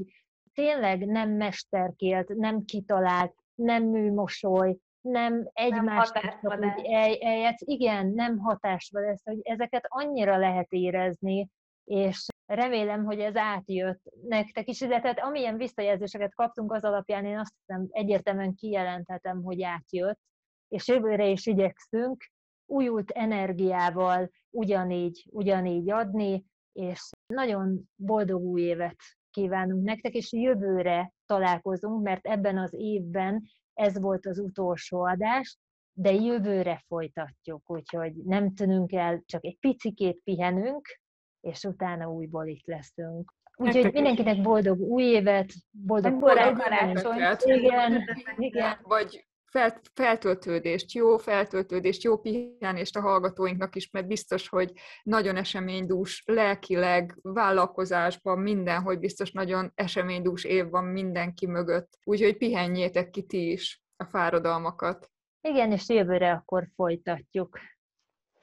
tényleg 0.54 1.06
nem 1.06 1.30
mesterkélt, 1.30 2.28
nem 2.28 2.66
kitalált, 2.66 3.36
nem 3.56 3.84
műmosoly, 3.84 4.78
nem 5.02 5.50
egymásnak 5.54 6.40
úgy 6.42 6.86
eljátsz, 7.20 7.62
igen, 7.66 8.08
nem 8.08 8.38
hatásva 8.38 9.00
lesz, 9.00 9.22
hogy 9.24 9.40
ezeket 9.42 9.86
annyira 9.88 10.38
lehet 10.38 10.72
érezni, 10.72 11.50
és 11.84 12.26
remélem, 12.46 13.04
hogy 13.06 13.20
ez 13.20 13.36
átjött 13.36 14.02
nektek 14.28 14.68
is, 14.68 14.82
illetve 14.82 15.10
amilyen 15.10 15.58
visszajelzéseket 15.58 16.36
kaptunk, 16.36 16.74
az 16.74 16.84
alapján 16.84 17.26
én 17.26 17.40
azt 17.40 17.54
hiszem 17.60 17.88
egyértelműen 17.90 18.56
kijelenthetem, 18.56 19.44
hogy 19.44 19.64
átjött, 19.64 20.20
és 20.68 20.88
jövőre 20.88 21.28
is 21.28 21.46
igyekszünk 21.46 22.32
újult 22.66 23.12
energiával 23.12 24.30
ugyanígy, 24.50 25.28
ugyanígy 25.32 25.92
adni, 25.92 26.46
és 26.80 27.10
nagyon 27.28 27.90
boldog 27.96 28.42
új 28.42 28.62
évet 28.62 28.96
kívánunk 29.32 29.84
nektek, 29.84 30.14
és 30.14 30.34
jövőre 30.34 31.12
találkozunk, 31.26 32.04
mert 32.04 32.26
ebben 32.26 32.58
az 32.58 32.74
évben 32.74 33.44
ez 33.74 34.00
volt 34.00 34.26
az 34.26 34.40
utolsó 34.40 35.04
adás, 35.04 35.58
de 35.94 36.14
jövőre 36.14 36.84
folytatjuk, 36.88 37.70
úgyhogy 37.70 38.14
nem 38.16 38.54
tűnünk 38.54 38.92
el, 38.92 39.22
csak 39.26 39.46
egy 39.46 39.58
picikét 39.60 40.22
pihenünk, 40.24 41.00
és 41.42 41.64
utána 41.64 42.12
újból 42.12 42.48
itt 42.48 42.66
leszünk. 42.66 43.34
Úgyhogy 43.56 43.94
mindenkinek 43.94 44.42
boldog 44.42 44.80
új 44.80 45.04
évet, 45.04 45.54
boldog 45.72 46.20
boldog 46.20 46.58
karácsonyt. 46.58 47.42
Igen, 47.44 48.04
igen. 48.38 48.78
Vagy 48.82 49.29
fel, 49.52 49.82
feltöltődést, 49.94 50.92
jó 50.92 51.18
feltöltődést, 51.18 52.04
jó 52.04 52.18
pihenést 52.18 52.96
a 52.96 53.02
hallgatóinknak 53.02 53.76
is, 53.76 53.90
mert 53.92 54.08
biztos, 54.08 54.50
hogy 54.50 54.72
nagyon 55.04 55.36
eseménydús 55.36 56.24
lelkileg, 56.26 57.18
vállalkozásban, 57.22 58.40
mindenhogy 58.40 59.00
biztos 59.00 59.32
nagyon 59.32 59.72
eseménydús 59.76 60.44
év 60.44 60.70
van 60.70 60.84
mindenki 60.84 61.48
mögött. 61.48 62.00
Úgyhogy 62.04 62.38
pihenjétek 62.38 63.10
ki 63.10 63.24
ti 63.24 63.52
is 63.52 63.82
a 63.98 64.06
fáradalmakat. 64.06 65.12
Igen, 65.42 65.72
és 65.72 65.90
jövőre 65.90 66.32
akkor 66.32 66.68
folytatjuk. 66.76 67.60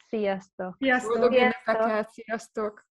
Sziasztok! 0.08 0.76
Sziasztok! 0.78 1.12
Boldog 1.12 1.32
ünnepeket! 1.32 2.10
Sziasztok! 2.10 2.84